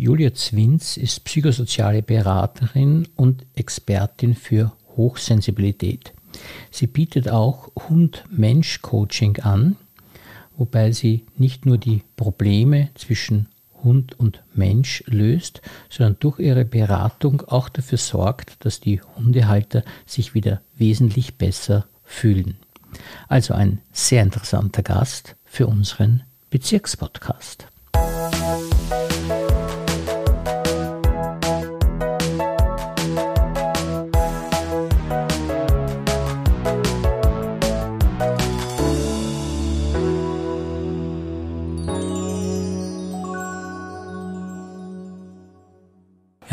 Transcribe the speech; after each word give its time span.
Julia 0.00 0.32
Zwins 0.32 0.96
ist 0.96 1.24
psychosoziale 1.24 2.02
Beraterin 2.02 3.08
und 3.16 3.44
Expertin 3.56 4.36
für 4.36 4.70
Hochsensibilität. 4.96 6.12
Sie 6.70 6.86
bietet 6.86 7.28
auch 7.28 7.72
Hund-Mensch-Coaching 7.74 9.40
an, 9.40 9.74
wobei 10.56 10.92
sie 10.92 11.26
nicht 11.36 11.66
nur 11.66 11.78
die 11.78 12.04
Probleme 12.14 12.90
zwischen 12.94 13.48
Hund 13.82 14.16
und 14.20 14.44
Mensch 14.54 15.02
löst, 15.08 15.62
sondern 15.90 16.16
durch 16.20 16.38
ihre 16.38 16.64
Beratung 16.64 17.40
auch 17.48 17.68
dafür 17.68 17.98
sorgt, 17.98 18.64
dass 18.64 18.78
die 18.78 19.00
Hundehalter 19.02 19.82
sich 20.06 20.32
wieder 20.32 20.62
wesentlich 20.76 21.38
besser 21.38 21.88
fühlen. 22.04 22.56
Also 23.26 23.52
ein 23.52 23.80
sehr 23.92 24.22
interessanter 24.22 24.84
Gast 24.84 25.34
für 25.44 25.66
unseren 25.66 26.22
Bezirkspodcast. 26.50 27.66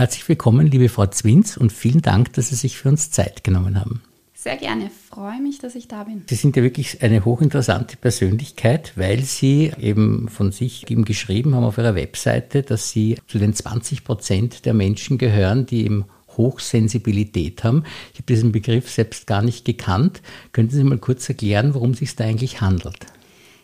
Herzlich 0.05 0.29
willkommen, 0.29 0.67
liebe 0.67 0.87
Frau 0.87 1.07
Zwins, 1.07 1.57
und 1.57 1.73
vielen 1.73 2.03
Dank, 2.03 2.31
dass 2.33 2.49
Sie 2.49 2.55
sich 2.55 2.77
für 2.77 2.89
uns 2.89 3.09
Zeit 3.09 3.43
genommen 3.43 3.79
haben. 3.79 4.03
Sehr 4.35 4.55
gerne, 4.55 4.91
freue 5.09 5.41
mich, 5.41 5.57
dass 5.57 5.73
ich 5.73 5.87
da 5.87 6.03
bin. 6.03 6.21
Sie 6.29 6.35
sind 6.35 6.55
ja 6.55 6.61
wirklich 6.61 7.01
eine 7.01 7.25
hochinteressante 7.25 7.97
Persönlichkeit, 7.97 8.93
weil 8.95 9.23
Sie 9.23 9.71
eben 9.81 10.29
von 10.29 10.51
sich 10.51 10.91
eben 10.91 11.05
geschrieben 11.05 11.55
haben 11.55 11.63
auf 11.63 11.79
Ihrer 11.79 11.95
Webseite, 11.95 12.61
dass 12.61 12.91
Sie 12.91 13.17
zu 13.25 13.39
den 13.39 13.55
20 13.55 14.03
Prozent 14.03 14.65
der 14.67 14.75
Menschen 14.75 15.17
gehören, 15.17 15.65
die 15.65 15.85
eben 15.85 16.05
Hochsensibilität 16.37 17.63
haben. 17.63 17.83
Ich 18.13 18.19
habe 18.19 18.27
diesen 18.27 18.51
Begriff 18.51 18.91
selbst 18.91 19.25
gar 19.25 19.41
nicht 19.41 19.65
gekannt. 19.65 20.21
Könnten 20.51 20.75
Sie 20.75 20.83
mal 20.83 20.99
kurz 20.99 21.27
erklären, 21.27 21.73
worum 21.73 21.93
es 21.93 21.97
sich 21.97 22.15
da 22.15 22.25
eigentlich 22.25 22.61
handelt? 22.61 23.07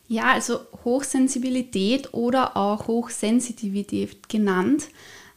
Ja, 0.08 0.32
also 0.34 0.62
Hochsensibilität 0.86 2.16
oder 2.16 2.58
auch 2.58 2.88
Hochsensitivität 2.88 4.28
genannt 4.28 4.88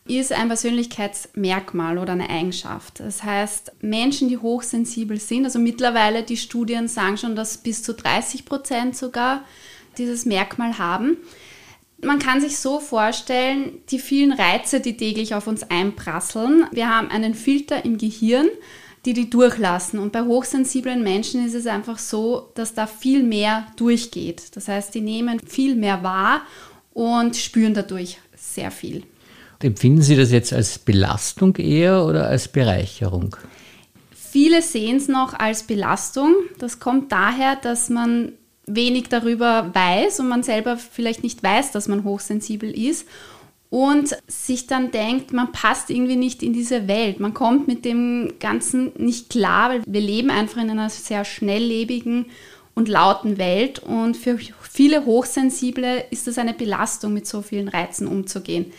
ist 0.07 0.33
ein 0.33 0.49
Persönlichkeitsmerkmal 0.49 1.97
oder 1.99 2.13
eine 2.13 2.29
Eigenschaft. 2.29 3.01
Das 3.01 3.23
heißt, 3.23 3.73
Menschen, 3.81 4.29
die 4.29 4.37
hochsensibel 4.37 5.19
sind, 5.19 5.47
also 5.47 5.59
mittlerweile 5.59 6.23
die 6.23 6.37
Studien 6.37 6.89
sagen 6.89 7.17
schon, 7.17 7.37
dass 7.37 7.59
bis 7.59 7.83
zu 7.83 7.95
30 7.95 8.45
Prozent 8.45 8.97
sogar 8.97 9.45
dieses 9.97 10.27
Merkmal 10.27 10.79
haben. 10.79 11.17
Man 12.03 12.19
kann 12.19 12.41
sich 12.43 12.59
so 12.59 12.81
vorstellen, 12.81 13.79
die 13.89 13.99
vielen 13.99 14.33
Reize, 14.33 14.81
die 14.81 14.97
täglich 14.97 15.35
auf 15.35 15.47
uns 15.47 15.63
einprasseln. 15.63 16.67
Wir 16.71 16.91
haben 16.91 17.09
einen 17.09 17.35
Filter 17.35 17.87
im 17.87 17.97
Gehirn, 17.97 18.49
die 19.07 19.15
die 19.15 19.31
durchlassen. 19.31 19.99
Und 19.99 20.13
bei 20.13 20.23
hochsensiblen 20.23 21.03
Menschen 21.03 21.47
ist 21.47 21.55
es 21.55 21.67
einfach 21.67 21.99
so, 21.99 22.51
dass 22.57 22.75
da 22.75 22.87
viel 22.87 23.23
mehr 23.23 23.67
durchgeht. 23.77 24.55
Das 24.55 24.69
heißt, 24.69 24.95
die 24.95 25.01
nehmen 25.01 25.41
viel 25.41 25.77
mehr 25.77 26.03
wahr 26.03 26.43
und 26.93 27.37
spüren 27.37 27.73
dadurch 27.73 28.19
sehr 28.37 28.71
viel. 28.71 29.05
Empfinden 29.63 30.03
Sie 30.03 30.17
das 30.17 30.31
jetzt 30.31 30.53
als 30.53 30.79
Belastung 30.79 31.57
eher 31.57 32.05
oder 32.05 32.29
als 32.29 32.49
Bereicherung? 32.49 33.37
Viele 34.13 34.63
sehen 34.63 34.97
es 34.97 35.09
noch 35.09 35.35
als 35.35 35.63
Belastung. 35.63 36.35
Das 36.59 36.81
kommt 36.81 37.13
daher, 37.13 37.57
dass 37.57 37.89
man 37.89 38.33
wenig 38.67 39.09
darüber 39.09 39.71
weiß 39.75 40.21
und 40.21 40.29
man 40.29 40.43
selber 40.43 40.77
vielleicht 40.77 41.23
nicht 41.23 41.43
weiß, 41.43 41.71
dass 41.73 41.89
man 41.89 42.05
hochsensibel 42.05 42.71
ist 42.71 43.07
und 43.71 44.17
sich 44.27 44.67
dann 44.67 44.91
denkt, 44.91 45.33
man 45.33 45.53
passt 45.53 45.91
irgendwie 45.91 46.17
nicht 46.17 46.43
in 46.43 46.53
diese 46.53 46.87
Welt. 46.89 47.21
Man 47.21 47.35
kommt 47.35 47.67
mit 47.67 47.85
dem 47.85 48.35
Ganzen 48.39 48.93
nicht 48.97 49.31
klar, 49.31 49.71
weil 49.71 49.83
wir 49.87 50.01
leben 50.01 50.31
einfach 50.31 50.63
in 50.63 50.71
einer 50.71 50.91
sehr 50.91 51.25
schnelllebigen 51.25 52.27
und 52.75 52.89
lauten 52.89 53.39
Welt 53.39 53.81
und 53.81 54.17
für 54.17 54.39
viele 54.61 55.05
Hochsensible 55.05 56.05
ist 56.11 56.29
es 56.29 56.39
eine 56.39 56.55
Belastung, 56.55 57.15
mit 57.15 57.27
so 57.27 57.43
vielen 57.43 57.69
Reizen 57.69 58.09
umzugehen. 58.09 58.73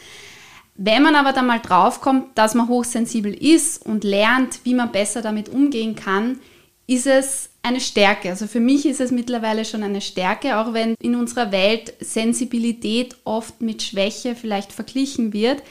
Wenn 0.75 1.03
man 1.03 1.15
aber 1.15 1.31
dann 1.31 1.47
mal 1.47 1.59
draufkommt, 1.59 2.37
dass 2.37 2.53
man 2.53 2.67
hochsensibel 2.67 3.33
ist 3.33 3.85
und 3.85 4.03
lernt, 4.03 4.59
wie 4.65 4.73
man 4.73 4.91
besser 4.91 5.21
damit 5.21 5.49
umgehen 5.49 5.95
kann, 5.95 6.39
ist 6.85 7.07
es 7.07 7.49
eine 7.63 7.79
Stärke. 7.79 8.29
Also 8.29 8.45
für 8.45 8.59
mich 8.59 8.85
ist 8.85 8.99
es 8.99 9.11
mittlerweile 9.11 9.65
schon 9.65 9.83
eine 9.83 10.01
Stärke, 10.01 10.57
auch 10.57 10.73
wenn 10.73 10.95
in 11.01 11.15
unserer 11.15 11.51
Welt 11.51 11.93
Sensibilität 11.99 13.15
oft 13.23 13.61
mit 13.61 13.81
Schwäche 13.81 14.35
vielleicht 14.35 14.71
verglichen 14.71 15.33
wird, 15.33 15.63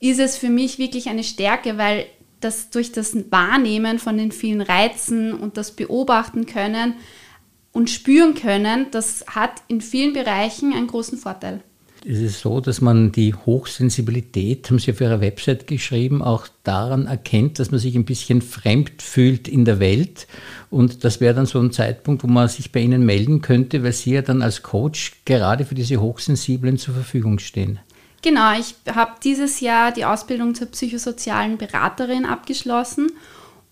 ist 0.00 0.20
es 0.20 0.36
für 0.36 0.50
mich 0.50 0.78
wirklich 0.78 1.08
eine 1.08 1.24
Stärke, 1.24 1.78
weil 1.78 2.06
das 2.40 2.70
durch 2.70 2.92
das 2.92 3.16
Wahrnehmen 3.30 3.98
von 3.98 4.18
den 4.18 4.32
vielen 4.32 4.60
Reizen 4.60 5.32
und 5.32 5.56
das 5.56 5.72
Beobachten 5.72 6.46
können 6.46 6.94
und 7.72 7.90
spüren 7.90 8.34
können, 8.34 8.86
das 8.90 9.24
hat 9.28 9.62
in 9.68 9.80
vielen 9.80 10.12
Bereichen 10.12 10.72
einen 10.72 10.86
großen 10.86 11.18
Vorteil. 11.18 11.62
Es 12.06 12.18
ist 12.18 12.40
so, 12.40 12.60
dass 12.60 12.80
man 12.80 13.12
die 13.12 13.34
Hochsensibilität, 13.34 14.70
haben 14.70 14.78
Sie 14.78 14.92
auf 14.92 15.00
Ihrer 15.00 15.20
Website 15.20 15.66
geschrieben, 15.66 16.22
auch 16.22 16.46
daran 16.62 17.06
erkennt, 17.06 17.58
dass 17.58 17.70
man 17.70 17.80
sich 17.80 17.96
ein 17.96 18.04
bisschen 18.04 18.40
fremd 18.40 19.02
fühlt 19.02 19.48
in 19.48 19.64
der 19.64 19.80
Welt. 19.80 20.26
Und 20.70 21.04
das 21.04 21.20
wäre 21.20 21.34
dann 21.34 21.46
so 21.46 21.58
ein 21.58 21.72
Zeitpunkt, 21.72 22.22
wo 22.22 22.28
man 22.28 22.48
sich 22.48 22.72
bei 22.72 22.80
Ihnen 22.80 23.04
melden 23.04 23.42
könnte, 23.42 23.82
weil 23.82 23.92
Sie 23.92 24.12
ja 24.12 24.22
dann 24.22 24.42
als 24.42 24.62
Coach 24.62 25.12
gerade 25.24 25.64
für 25.64 25.74
diese 25.74 26.00
Hochsensiblen 26.00 26.78
zur 26.78 26.94
Verfügung 26.94 27.38
stehen. 27.38 27.80
Genau, 28.22 28.58
ich 28.58 28.74
habe 28.92 29.12
dieses 29.22 29.60
Jahr 29.60 29.92
die 29.92 30.04
Ausbildung 30.04 30.54
zur 30.54 30.68
psychosozialen 30.68 31.56
Beraterin 31.56 32.26
abgeschlossen 32.26 33.12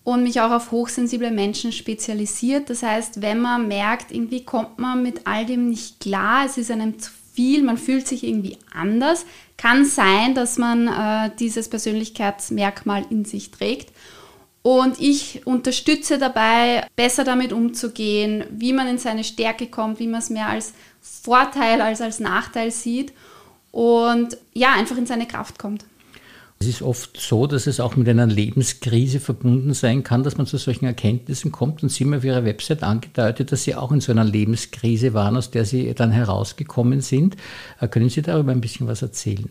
und 0.07 0.23
mich 0.23 0.39
auch 0.39 0.51
auf 0.51 0.71
hochsensible 0.71 1.31
Menschen 1.31 1.73
spezialisiert. 1.73 2.69
Das 2.69 2.81
heißt, 2.81 3.21
wenn 3.21 3.41
man 3.41 3.67
merkt, 3.67 4.13
irgendwie 4.13 4.45
kommt 4.45 4.79
man 4.79 5.03
mit 5.03 5.27
all 5.27 5.45
dem 5.45 5.69
nicht 5.69 5.99
klar, 5.99 6.45
es 6.45 6.57
ist 6.57 6.71
einem 6.71 6.97
zu 6.97 7.11
viel, 7.37 7.61
man 7.61 7.77
fühlt 7.77 8.07
sich 8.07 8.23
irgendwie 8.23 8.57
anders. 8.73 9.27
Kann 9.57 9.85
sein, 9.85 10.33
dass 10.33 10.57
man 10.57 10.87
äh, 10.87 11.29
dieses 11.39 11.69
Persönlichkeitsmerkmal 11.69 13.05
in 13.11 13.25
sich 13.25 13.51
trägt. 13.51 13.91
Und 14.63 14.99
ich 14.99 15.45
unterstütze 15.45 16.17
dabei, 16.17 16.87
besser 16.95 17.23
damit 17.23 17.53
umzugehen, 17.53 18.43
wie 18.49 18.73
man 18.73 18.87
in 18.87 18.97
seine 18.97 19.23
Stärke 19.23 19.67
kommt, 19.67 19.99
wie 19.99 20.07
man 20.07 20.19
es 20.19 20.31
mehr 20.31 20.49
als 20.49 20.73
Vorteil 20.99 21.79
als 21.79 22.01
als 22.01 22.19
Nachteil 22.19 22.71
sieht 22.71 23.13
und 23.71 24.35
ja, 24.53 24.73
einfach 24.73 24.97
in 24.97 25.05
seine 25.05 25.27
Kraft 25.27 25.59
kommt. 25.59 25.85
Es 26.59 26.65
ist 26.65 26.81
oft 26.81 27.19
so, 27.19 27.45
dass 27.45 27.67
es 27.67 27.79
auch 27.79 27.95
mit 27.95 28.09
einer 28.09 28.25
Lebenskrise 28.25 29.19
verbunden 29.19 29.73
sein 29.73 30.03
kann, 30.03 30.23
dass 30.23 30.37
man 30.37 30.47
zu 30.47 30.57
solchen 30.57 30.85
Erkenntnissen 30.85 31.51
kommt. 31.51 31.83
Und 31.83 31.89
Sie 31.89 32.03
haben 32.03 32.15
auf 32.15 32.23
Ihrer 32.23 32.45
Website 32.45 32.81
angedeutet, 32.81 33.51
dass 33.51 33.63
Sie 33.63 33.75
auch 33.75 33.91
in 33.91 34.01
so 34.01 34.11
einer 34.11 34.23
Lebenskrise 34.23 35.13
waren, 35.13 35.37
aus 35.37 35.51
der 35.51 35.65
Sie 35.65 35.93
dann 35.93 36.11
herausgekommen 36.11 37.01
sind. 37.01 37.37
Äh, 37.79 37.87
können 37.87 38.09
Sie 38.09 38.23
darüber 38.23 38.51
ein 38.51 38.61
bisschen 38.61 38.87
was 38.87 39.03
erzählen? 39.03 39.49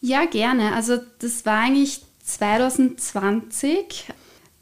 Ja, 0.00 0.24
gerne. 0.24 0.74
Also 0.74 0.98
das 1.20 1.46
war 1.46 1.60
eigentlich 1.60 2.00
2020. 2.24 4.06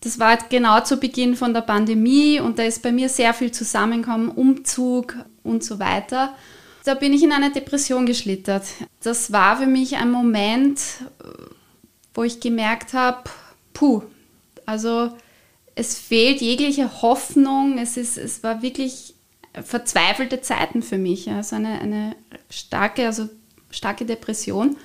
Das 0.00 0.19
war 0.19 0.36
genau 0.50 0.80
zu 0.80 0.98
Beginn 0.98 1.34
von 1.34 1.54
der 1.54 1.62
Pandemie 1.62 2.41
und 2.41 2.58
da 2.58 2.64
ist 2.64 2.82
bei 2.82 2.92
mir 2.92 3.08
sehr 3.08 3.32
viel 3.32 3.53
zusammengekommen, 3.53 4.28
Umzug 4.28 5.16
und 5.42 5.64
so 5.64 5.78
weiter. 5.78 6.34
Da 6.84 6.95
bin 6.95 7.15
ich 7.15 7.22
in 7.22 7.33
eine 7.33 7.50
Depression 7.50 8.05
geschlittert. 8.05 8.65
Das 9.03 9.33
war 9.33 9.56
für 9.56 9.67
mich 9.67 9.97
ein 9.97 10.11
Moment, 10.11 10.81
wo 12.12 12.22
ich 12.22 12.41
gemerkt 12.41 12.93
habe, 12.93 13.31
puh, 13.72 14.03
also 14.67 15.11
es 15.75 15.99
fehlt 15.99 16.41
jegliche 16.41 17.03
Hoffnung. 17.03 17.78
Es, 17.78 17.97
ist, 17.97 18.19
es 18.19 18.43
war 18.43 18.62
wirklich 18.62 19.15
verzweifelte 19.62 20.43
Zeiten 20.43 20.83
für 20.83 20.99
mich. 20.99 21.31
Also 21.31 21.56
eine, 21.56 21.81
eine 21.81 22.17
starke, 22.50 23.06
also 23.06 23.28
starke 23.71 24.05
Depression. 24.05 24.77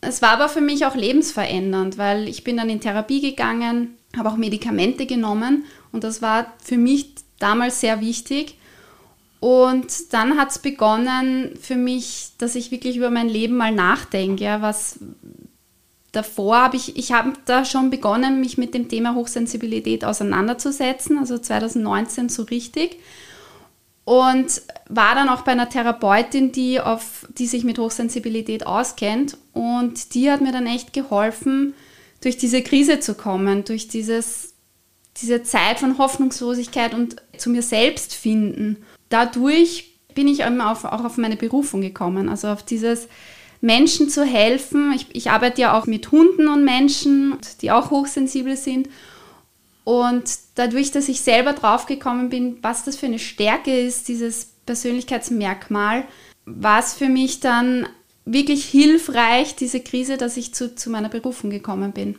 Es 0.00 0.20
war 0.20 0.30
aber 0.30 0.48
für 0.48 0.60
mich 0.60 0.84
auch 0.84 0.96
lebensverändernd, 0.96 1.96
weil 1.96 2.28
ich 2.28 2.44
bin 2.44 2.56
dann 2.56 2.68
in 2.68 2.80
Therapie 2.80 3.20
gegangen, 3.20 3.96
habe 4.16 4.28
auch 4.28 4.36
Medikamente 4.36 5.06
genommen 5.06 5.64
und 5.92 6.04
das 6.04 6.20
war 6.20 6.52
für 6.62 6.76
mich 6.76 7.14
damals 7.38 7.80
sehr 7.80 8.00
wichtig. 8.00 8.58
Und 9.44 10.14
dann 10.14 10.38
hat 10.38 10.52
es 10.52 10.58
begonnen 10.58 11.50
für 11.60 11.76
mich, 11.76 12.30
dass 12.38 12.54
ich 12.54 12.70
wirklich 12.70 12.96
über 12.96 13.10
mein 13.10 13.28
Leben 13.28 13.58
mal 13.58 13.72
nachdenke. 13.72 14.56
Was, 14.60 15.00
davor 16.12 16.62
habe 16.62 16.78
ich, 16.78 16.96
ich 16.96 17.12
habe 17.12 17.34
da 17.44 17.66
schon 17.66 17.90
begonnen, 17.90 18.40
mich 18.40 18.56
mit 18.56 18.72
dem 18.72 18.88
Thema 18.88 19.14
Hochsensibilität 19.14 20.02
auseinanderzusetzen, 20.02 21.18
also 21.18 21.36
2019 21.36 22.30
so 22.30 22.44
richtig. 22.44 23.00
Und 24.06 24.62
war 24.88 25.14
dann 25.14 25.28
auch 25.28 25.42
bei 25.42 25.52
einer 25.52 25.68
Therapeutin, 25.68 26.50
die, 26.50 26.80
auf, 26.80 27.28
die 27.36 27.46
sich 27.46 27.64
mit 27.64 27.78
Hochsensibilität 27.78 28.66
auskennt. 28.66 29.36
Und 29.52 30.14
die 30.14 30.30
hat 30.30 30.40
mir 30.40 30.52
dann 30.52 30.66
echt 30.66 30.94
geholfen, 30.94 31.74
durch 32.22 32.38
diese 32.38 32.62
Krise 32.62 32.98
zu 32.98 33.12
kommen, 33.14 33.66
durch 33.66 33.88
dieses, 33.88 34.54
diese 35.18 35.42
Zeit 35.42 35.80
von 35.80 35.98
Hoffnungslosigkeit 35.98 36.94
und 36.94 37.16
zu 37.36 37.50
mir 37.50 37.60
selbst 37.60 38.14
finden. 38.14 38.78
Dadurch 39.08 39.92
bin 40.14 40.28
ich 40.28 40.44
auch 40.44 40.58
auf, 40.60 40.84
auch 40.84 41.04
auf 41.04 41.16
meine 41.16 41.36
Berufung 41.36 41.80
gekommen, 41.80 42.28
also 42.28 42.48
auf 42.48 42.62
dieses, 42.62 43.08
Menschen 43.64 44.10
zu 44.10 44.24
helfen. 44.24 44.92
Ich, 44.94 45.06
ich 45.12 45.30
arbeite 45.30 45.62
ja 45.62 45.78
auch 45.78 45.86
mit 45.86 46.12
Hunden 46.12 46.48
und 46.48 46.64
Menschen, 46.64 47.38
die 47.62 47.70
auch 47.70 47.90
hochsensibel 47.90 48.58
sind. 48.58 48.90
Und 49.84 50.24
dadurch, 50.54 50.90
dass 50.90 51.08
ich 51.08 51.22
selber 51.22 51.54
draufgekommen 51.54 52.28
bin, 52.28 52.58
was 52.60 52.84
das 52.84 52.96
für 52.96 53.06
eine 53.06 53.18
Stärke 53.18 53.74
ist, 53.74 54.08
dieses 54.08 54.52
Persönlichkeitsmerkmal, 54.66 56.04
war 56.44 56.80
es 56.80 56.92
für 56.92 57.08
mich 57.08 57.40
dann 57.40 57.88
wirklich 58.26 58.66
hilfreich, 58.66 59.56
diese 59.56 59.80
Krise, 59.80 60.18
dass 60.18 60.36
ich 60.36 60.54
zu, 60.54 60.74
zu 60.74 60.90
meiner 60.90 61.08
Berufung 61.08 61.48
gekommen 61.48 61.92
bin. 61.92 62.18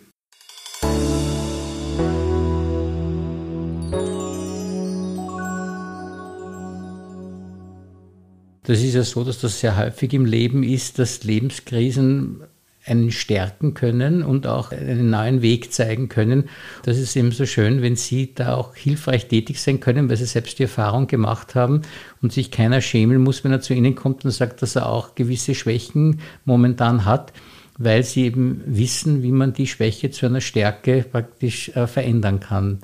Das 8.65 8.81
ist 8.81 8.95
ja 8.95 9.03
so, 9.03 9.23
dass 9.23 9.39
das 9.39 9.59
sehr 9.59 9.77
häufig 9.77 10.13
im 10.13 10.25
Leben 10.25 10.63
ist, 10.63 10.97
dass 10.97 11.23
Lebenskrisen 11.23 12.41
einen 12.85 13.11
stärken 13.11 13.73
können 13.73 14.23
und 14.23 14.45
auch 14.45 14.71
einen 14.71 15.09
neuen 15.09 15.41
Weg 15.41 15.73
zeigen 15.73 16.07
können. 16.07 16.49
Das 16.83 16.97
ist 16.97 17.15
eben 17.15 17.31
so 17.31 17.45
schön, 17.45 17.81
wenn 17.81 17.95
Sie 17.95 18.33
da 18.33 18.55
auch 18.55 18.75
hilfreich 18.75 19.27
tätig 19.27 19.59
sein 19.59 19.79
können, 19.79 20.09
weil 20.09 20.17
Sie 20.17 20.25
selbst 20.25 20.59
die 20.59 20.63
Erfahrung 20.63 21.07
gemacht 21.07 21.55
haben 21.55 21.81
und 22.21 22.31
sich 22.31 22.51
keiner 22.51 22.81
schämen 22.81 23.23
muss, 23.23 23.43
wenn 23.43 23.51
er 23.51 23.61
zu 23.61 23.73
Ihnen 23.73 23.95
kommt 23.95 24.23
und 24.23 24.31
sagt, 24.31 24.61
dass 24.61 24.75
er 24.75 24.87
auch 24.87 25.15
gewisse 25.15 25.55
Schwächen 25.55 26.19
momentan 26.45 27.05
hat, 27.05 27.33
weil 27.77 28.03
Sie 28.03 28.25
eben 28.25 28.61
wissen, 28.65 29.23
wie 29.23 29.31
man 29.31 29.53
die 29.53 29.67
Schwäche 29.67 30.11
zu 30.11 30.27
einer 30.27 30.41
Stärke 30.41 31.05
praktisch 31.11 31.69
äh, 31.69 31.87
verändern 31.87 32.39
kann 32.39 32.79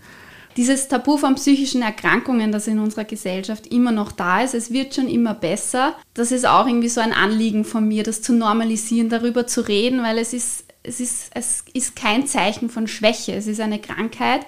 dieses 0.57 0.87
Tabu 0.87 1.17
von 1.17 1.35
psychischen 1.35 1.81
Erkrankungen, 1.81 2.51
das 2.51 2.67
in 2.67 2.79
unserer 2.79 3.05
Gesellschaft 3.05 3.67
immer 3.67 3.91
noch 3.91 4.11
da 4.11 4.41
ist, 4.41 4.53
es 4.53 4.71
wird 4.71 4.95
schon 4.95 5.07
immer 5.07 5.33
besser. 5.33 5.95
Das 6.13 6.31
ist 6.31 6.45
auch 6.45 6.67
irgendwie 6.67 6.89
so 6.89 7.01
ein 7.01 7.13
Anliegen 7.13 7.63
von 7.65 7.87
mir, 7.87 8.03
das 8.03 8.21
zu 8.21 8.33
normalisieren, 8.33 9.09
darüber 9.09 9.47
zu 9.47 9.61
reden, 9.61 10.03
weil 10.03 10.17
es 10.17 10.33
ist, 10.33 10.65
es 10.83 10.99
ist, 10.99 11.31
es 11.33 11.63
ist 11.73 11.95
kein 11.95 12.27
Zeichen 12.27 12.69
von 12.69 12.87
Schwäche, 12.87 13.33
es 13.33 13.47
ist 13.47 13.61
eine 13.61 13.79
Krankheit. 13.79 14.45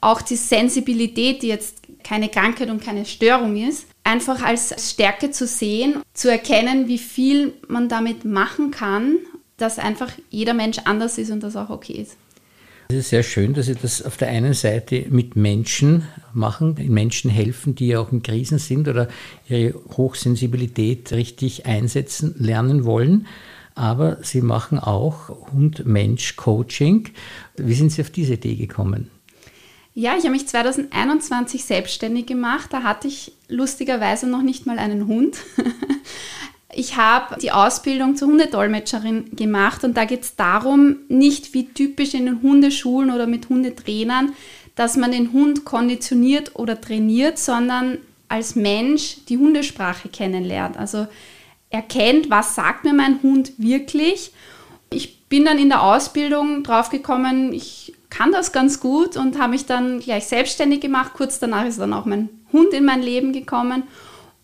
Auch 0.00 0.22
die 0.22 0.36
Sensibilität, 0.36 1.42
die 1.42 1.48
jetzt 1.48 1.82
keine 2.04 2.28
Krankheit 2.28 2.70
und 2.70 2.82
keine 2.82 3.04
Störung 3.04 3.56
ist, 3.56 3.86
einfach 4.04 4.42
als 4.42 4.90
Stärke 4.90 5.30
zu 5.30 5.46
sehen, 5.46 6.02
zu 6.14 6.30
erkennen, 6.30 6.88
wie 6.88 6.98
viel 6.98 7.54
man 7.68 7.88
damit 7.88 8.24
machen 8.24 8.70
kann, 8.70 9.16
dass 9.56 9.78
einfach 9.78 10.12
jeder 10.30 10.54
Mensch 10.54 10.78
anders 10.84 11.18
ist 11.18 11.30
und 11.30 11.42
das 11.42 11.56
auch 11.56 11.68
okay 11.68 11.94
ist. 11.94 12.16
Es 12.90 12.96
ist 12.96 13.10
sehr 13.10 13.22
schön, 13.22 13.52
dass 13.52 13.66
Sie 13.66 13.74
das 13.74 14.00
auf 14.00 14.16
der 14.16 14.28
einen 14.28 14.54
Seite 14.54 15.04
mit 15.10 15.36
Menschen 15.36 16.08
machen, 16.32 16.74
Menschen 16.88 17.30
helfen, 17.30 17.74
die 17.74 17.88
ja 17.88 18.00
auch 18.00 18.12
in 18.12 18.22
Krisen 18.22 18.58
sind 18.58 18.88
oder 18.88 19.08
ihre 19.46 19.74
Hochsensibilität 19.94 21.12
richtig 21.12 21.66
einsetzen 21.66 22.34
lernen 22.38 22.86
wollen. 22.86 23.26
Aber 23.74 24.16
Sie 24.22 24.40
machen 24.40 24.78
auch 24.78 25.28
Hund-Mensch-Coaching. 25.52 27.10
Wie 27.58 27.74
sind 27.74 27.92
Sie 27.92 28.00
auf 28.00 28.08
diese 28.08 28.32
Idee 28.34 28.54
gekommen? 28.54 29.10
Ja, 29.92 30.14
ich 30.16 30.22
habe 30.24 30.30
mich 30.30 30.48
2021 30.48 31.66
selbstständig 31.66 32.24
gemacht. 32.24 32.72
Da 32.72 32.84
hatte 32.84 33.06
ich 33.06 33.32
lustigerweise 33.48 34.26
noch 34.26 34.42
nicht 34.42 34.64
mal 34.64 34.78
einen 34.78 35.06
Hund. 35.08 35.36
Ich 36.74 36.96
habe 36.96 37.40
die 37.40 37.50
Ausbildung 37.50 38.16
zur 38.16 38.28
Hundedolmetscherin 38.28 39.34
gemacht 39.34 39.84
und 39.84 39.96
da 39.96 40.04
geht 40.04 40.22
es 40.22 40.36
darum, 40.36 40.96
nicht 41.08 41.54
wie 41.54 41.66
typisch 41.66 42.12
in 42.12 42.26
den 42.26 42.42
Hundeschulen 42.42 43.10
oder 43.10 43.26
mit 43.26 43.48
Hundetrainern, 43.48 44.32
dass 44.74 44.96
man 44.96 45.10
den 45.10 45.32
Hund 45.32 45.64
konditioniert 45.64 46.56
oder 46.56 46.80
trainiert, 46.80 47.38
sondern 47.38 47.98
als 48.28 48.54
Mensch 48.54 49.16
die 49.28 49.38
Hundesprache 49.38 50.08
kennenlernt. 50.10 50.76
Also 50.76 51.06
erkennt, 51.70 52.30
was 52.30 52.54
sagt 52.54 52.84
mir 52.84 52.92
mein 52.92 53.22
Hund 53.22 53.52
wirklich. 53.56 54.32
Ich 54.90 55.24
bin 55.28 55.46
dann 55.46 55.58
in 55.58 55.70
der 55.70 55.82
Ausbildung 55.82 56.62
draufgekommen, 56.62 57.52
ich 57.52 57.94
kann 58.10 58.32
das 58.32 58.52
ganz 58.52 58.80
gut 58.80 59.16
und 59.16 59.38
habe 59.38 59.52
mich 59.52 59.66
dann 59.66 60.00
gleich 60.00 60.26
selbstständig 60.26 60.80
gemacht. 60.80 61.12
Kurz 61.14 61.38
danach 61.38 61.66
ist 61.66 61.78
dann 61.78 61.92
auch 61.92 62.06
mein 62.06 62.28
Hund 62.52 62.72
in 62.72 62.84
mein 62.84 63.02
Leben 63.02 63.32
gekommen. 63.32 63.82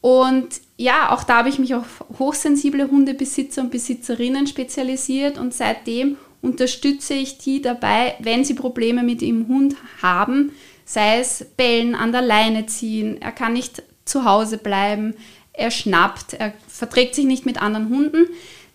Und 0.04 0.60
ja, 0.76 1.12
auch 1.12 1.24
da 1.24 1.38
habe 1.38 1.48
ich 1.48 1.58
mich 1.58 1.74
auf 1.74 2.04
hochsensible 2.18 2.90
Hundebesitzer 2.90 3.62
und 3.62 3.70
Besitzerinnen 3.70 4.46
spezialisiert 4.46 5.38
und 5.38 5.54
seitdem 5.54 6.18
unterstütze 6.42 7.14
ich 7.14 7.38
die 7.38 7.62
dabei, 7.62 8.14
wenn 8.18 8.44
sie 8.44 8.52
Probleme 8.52 9.02
mit 9.02 9.22
ihrem 9.22 9.48
Hund 9.48 9.76
haben, 10.02 10.52
sei 10.84 11.20
es 11.20 11.46
Bellen, 11.56 11.94
an 11.94 12.12
der 12.12 12.20
Leine 12.20 12.66
ziehen, 12.66 13.16
er 13.22 13.32
kann 13.32 13.54
nicht 13.54 13.82
zu 14.04 14.26
Hause 14.26 14.58
bleiben, 14.58 15.14
er 15.54 15.70
schnappt, 15.70 16.34
er 16.34 16.52
verträgt 16.68 17.14
sich 17.14 17.24
nicht 17.24 17.46
mit 17.46 17.62
anderen 17.62 17.88
Hunden, 17.88 18.26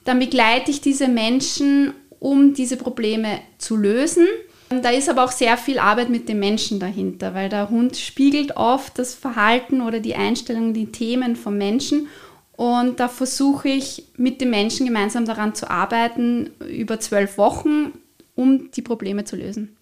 dann 0.05 0.17
begleite 0.17 0.71
ich 0.71 0.81
diese 0.81 1.07
Menschen, 1.07 1.93
um 2.17 2.55
diese 2.55 2.75
Probleme 2.75 3.39
zu 3.59 3.75
lösen 3.75 4.25
da 4.69 4.89
ist 4.89 5.09
aber 5.09 5.23
auch 5.23 5.31
sehr 5.31 5.57
viel 5.57 5.79
Arbeit 5.79 6.09
mit 6.09 6.29
dem 6.29 6.39
Menschen 6.39 6.79
dahinter, 6.79 7.33
weil 7.33 7.49
der 7.49 7.69
Hund 7.69 7.97
spiegelt 7.97 8.55
oft 8.55 8.99
das 8.99 9.15
Verhalten 9.15 9.81
oder 9.81 9.99
die 9.99 10.15
Einstellungen, 10.15 10.73
die 10.73 10.91
Themen 10.91 11.35
vom 11.35 11.57
Menschen. 11.57 12.07
Und 12.55 12.99
da 12.99 13.07
versuche 13.07 13.69
ich 13.69 14.05
mit 14.17 14.41
dem 14.41 14.51
Menschen 14.51 14.85
gemeinsam 14.85 15.25
daran 15.25 15.55
zu 15.55 15.69
arbeiten, 15.69 16.51
über 16.69 16.99
zwölf 16.99 17.37
Wochen, 17.37 17.93
um 18.35 18.69
die 18.71 18.81
Probleme 18.81 19.23
zu 19.23 19.37
lösen. 19.37 19.75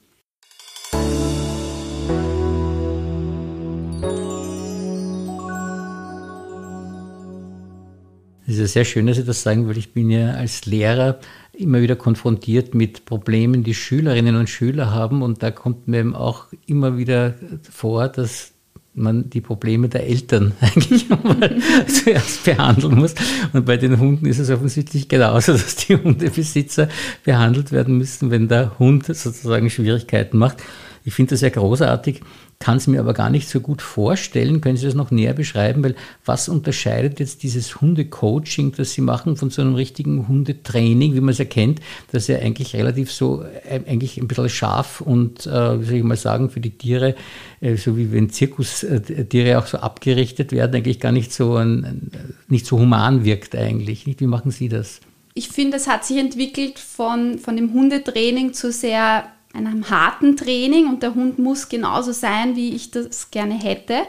Es 8.47 8.53
ist 8.53 8.59
ja 8.59 8.67
sehr 8.67 8.85
schön, 8.85 9.07
dass 9.07 9.17
Sie 9.17 9.25
das 9.25 9.43
sagen, 9.43 9.67
weil 9.67 9.77
ich 9.77 9.91
bin 9.91 10.09
ja 10.09 10.31
als 10.31 10.65
Lehrer 10.65 11.19
immer 11.51 11.81
wieder 11.81 11.97
konfrontiert 11.97 12.73
mit 12.73 13.03
Problemen, 13.03 13.63
die 13.63 13.73
Schülerinnen 13.73 14.37
und 14.37 14.49
Schüler 14.49 14.91
haben. 14.91 15.21
Und 15.21 15.43
da 15.43 15.51
kommt 15.51 15.89
mir 15.89 15.99
eben 15.99 16.15
auch 16.15 16.45
immer 16.65 16.97
wieder 16.97 17.35
vor, 17.69 18.07
dass 18.07 18.53
man 18.93 19.29
die 19.29 19.41
Probleme 19.41 19.89
der 19.89 20.07
Eltern 20.07 20.53
eigentlich 20.61 21.09
mal 21.09 21.57
zuerst 21.87 22.45
behandeln 22.45 22.95
muss. 22.95 23.15
Und 23.51 23.65
bei 23.65 23.75
den 23.75 23.99
Hunden 23.99 24.25
ist 24.25 24.39
es 24.39 24.49
offensichtlich 24.49 25.09
genauso, 25.09 25.51
dass 25.51 25.75
die 25.75 25.97
Hundebesitzer 25.97 26.87
behandelt 27.25 27.73
werden 27.73 27.97
müssen, 27.97 28.31
wenn 28.31 28.47
der 28.47 28.79
Hund 28.79 29.07
sozusagen 29.07 29.69
Schwierigkeiten 29.69 30.37
macht. 30.37 30.63
Ich 31.07 31.13
finde 31.13 31.29
das 31.29 31.39
ja 31.39 31.47
großartig, 31.47 32.19
kann 32.59 32.75
es 32.75 32.87
mir 32.87 32.99
aber 32.99 33.13
gar 33.13 33.29
nicht 33.29 33.47
so 33.47 33.61
gut 33.61 33.81
vorstellen. 33.81 34.59
Können 34.59 34.75
Sie 34.75 34.85
das 34.85 34.93
noch 34.93 35.09
näher 35.09 35.33
beschreiben? 35.33 35.81
Weil 35.81 35.95
was 36.25 36.49
unterscheidet 36.49 37.21
jetzt 37.21 37.43
dieses 37.43 37.79
Hundecoaching, 37.79 38.73
das 38.75 38.91
Sie 38.91 38.99
machen, 38.99 39.37
von 39.37 39.49
so 39.49 39.61
einem 39.61 39.75
richtigen 39.75 40.27
Hundetraining, 40.27 41.13
wie 41.13 41.21
man 41.21 41.29
es 41.29 41.39
erkennt, 41.39 41.79
das 42.11 42.27
ja 42.27 42.39
eigentlich 42.39 42.75
relativ 42.75 43.09
so, 43.09 43.41
äh, 43.41 43.79
eigentlich 43.87 44.17
ein 44.17 44.27
bisschen 44.27 44.49
scharf 44.49 44.99
und, 44.99 45.47
äh, 45.47 45.79
wie 45.79 45.85
soll 45.85 45.95
ich 45.95 46.03
mal 46.03 46.17
sagen, 46.17 46.49
für 46.49 46.59
die 46.59 46.77
Tiere, 46.77 47.15
äh, 47.61 47.77
so 47.77 47.95
wie 47.95 48.11
wenn 48.11 48.29
Zirkustiere 48.29 49.59
auch 49.59 49.67
so 49.67 49.77
abgerichtet 49.77 50.51
werden, 50.51 50.75
eigentlich 50.75 50.99
gar 50.99 51.13
nicht 51.13 51.31
so, 51.31 51.55
ein, 51.55 52.11
nicht 52.49 52.65
so 52.65 52.79
human 52.79 53.23
wirkt 53.23 53.55
eigentlich. 53.55 54.05
Wie 54.05 54.27
machen 54.27 54.51
Sie 54.51 54.67
das? 54.67 54.99
Ich 55.35 55.47
finde, 55.47 55.77
es 55.77 55.87
hat 55.87 56.03
sich 56.03 56.17
entwickelt 56.17 56.79
von, 56.79 57.39
von 57.39 57.55
dem 57.55 57.71
Hundetraining 57.71 58.51
zu 58.51 58.73
sehr 58.73 59.23
einem 59.53 59.89
harten 59.89 60.37
Training 60.37 60.87
und 60.87 61.03
der 61.03 61.15
Hund 61.15 61.39
muss 61.39 61.69
genauso 61.69 62.11
sein, 62.11 62.55
wie 62.55 62.75
ich 62.75 62.91
das 62.91 63.31
gerne 63.31 63.55
hätte, 63.55 64.03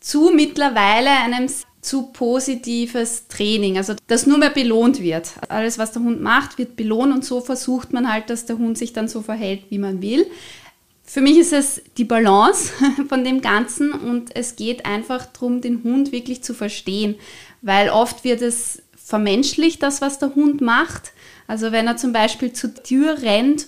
zu 0.00 0.30
mittlerweile 0.34 1.10
einem 1.10 1.48
zu 1.80 2.02
positives 2.12 3.28
Training, 3.28 3.76
also 3.76 3.94
dass 4.08 4.26
nur 4.26 4.38
mehr 4.38 4.50
belohnt 4.50 5.00
wird. 5.00 5.32
Alles, 5.48 5.78
was 5.78 5.92
der 5.92 6.02
Hund 6.02 6.20
macht, 6.20 6.58
wird 6.58 6.76
belohnt 6.76 7.14
und 7.14 7.24
so 7.24 7.40
versucht 7.40 7.92
man 7.92 8.12
halt, 8.12 8.30
dass 8.30 8.46
der 8.46 8.58
Hund 8.58 8.76
sich 8.76 8.92
dann 8.92 9.08
so 9.08 9.22
verhält, 9.22 9.62
wie 9.70 9.78
man 9.78 10.02
will. 10.02 10.26
Für 11.04 11.20
mich 11.22 11.38
ist 11.38 11.52
es 11.52 11.80
die 11.96 12.04
Balance 12.04 12.72
von 13.08 13.24
dem 13.24 13.40
Ganzen 13.40 13.92
und 13.92 14.36
es 14.36 14.56
geht 14.56 14.84
einfach 14.84 15.24
darum, 15.26 15.60
den 15.60 15.82
Hund 15.82 16.12
wirklich 16.12 16.42
zu 16.42 16.52
verstehen, 16.52 17.14
weil 17.62 17.88
oft 17.88 18.24
wird 18.24 18.42
es 18.42 18.82
vermenschlicht, 18.96 19.82
das, 19.82 20.02
was 20.02 20.18
der 20.18 20.34
Hund 20.34 20.60
macht. 20.60 21.12
Also 21.46 21.72
wenn 21.72 21.86
er 21.86 21.96
zum 21.96 22.12
Beispiel 22.12 22.52
zur 22.52 22.74
Tür 22.74 23.22
rennt 23.22 23.66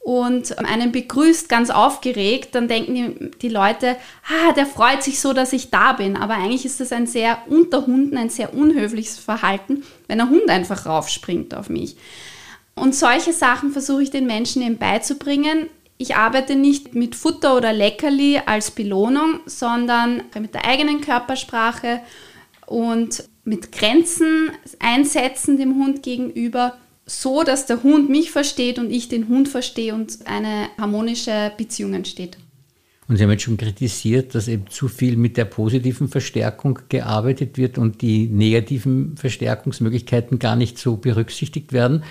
und 0.00 0.58
einen 0.58 0.92
begrüßt 0.92 1.48
ganz 1.48 1.68
aufgeregt, 1.68 2.54
dann 2.54 2.68
denken 2.68 2.94
die, 2.94 3.30
die, 3.42 3.48
Leute, 3.48 3.96
ah, 4.26 4.52
der 4.52 4.64
freut 4.64 5.02
sich 5.02 5.20
so, 5.20 5.34
dass 5.34 5.52
ich 5.52 5.70
da 5.70 5.92
bin. 5.92 6.16
Aber 6.16 6.34
eigentlich 6.34 6.64
ist 6.64 6.80
das 6.80 6.92
ein 6.92 7.06
sehr 7.06 7.38
unter 7.48 7.86
Hunden, 7.86 8.16
ein 8.16 8.30
sehr 8.30 8.54
unhöfliches 8.54 9.18
Verhalten, 9.18 9.84
wenn 10.08 10.20
ein 10.20 10.30
Hund 10.30 10.48
einfach 10.48 10.86
raufspringt 10.86 11.54
auf 11.54 11.68
mich. 11.68 11.96
Und 12.74 12.94
solche 12.94 13.34
Sachen 13.34 13.72
versuche 13.72 14.02
ich 14.02 14.10
den 14.10 14.26
Menschen 14.26 14.62
eben 14.62 14.78
beizubringen. 14.78 15.68
Ich 15.98 16.16
arbeite 16.16 16.56
nicht 16.56 16.94
mit 16.94 17.14
Futter 17.14 17.54
oder 17.54 17.74
Leckerli 17.74 18.40
als 18.46 18.70
Belohnung, 18.70 19.40
sondern 19.44 20.22
mit 20.40 20.54
der 20.54 20.64
eigenen 20.64 21.02
Körpersprache 21.02 22.00
und 22.66 23.24
mit 23.44 23.70
Grenzen 23.70 24.50
einsetzen 24.78 25.58
dem 25.58 25.74
Hund 25.74 26.02
gegenüber 26.02 26.78
so, 27.10 27.42
dass 27.42 27.66
der 27.66 27.82
Hund 27.82 28.08
mich 28.08 28.30
versteht 28.30 28.78
und 28.78 28.90
ich 28.90 29.08
den 29.08 29.28
Hund 29.28 29.48
verstehe 29.48 29.94
und 29.94 30.18
eine 30.26 30.68
harmonische 30.78 31.52
Beziehung 31.56 31.94
entsteht. 31.94 32.38
Und 33.10 33.16
Sie 33.16 33.24
haben 33.24 33.32
jetzt 33.32 33.42
schon 33.42 33.56
kritisiert, 33.56 34.36
dass 34.36 34.46
eben 34.46 34.68
zu 34.70 34.86
viel 34.86 35.16
mit 35.16 35.36
der 35.36 35.44
positiven 35.44 36.06
Verstärkung 36.06 36.78
gearbeitet 36.88 37.58
wird 37.58 37.76
und 37.76 38.02
die 38.02 38.28
negativen 38.28 39.16
Verstärkungsmöglichkeiten 39.16 40.38
gar 40.38 40.54
nicht 40.54 40.78
so 40.78 40.96
berücksichtigt 40.96 41.72
werden. 41.72 42.04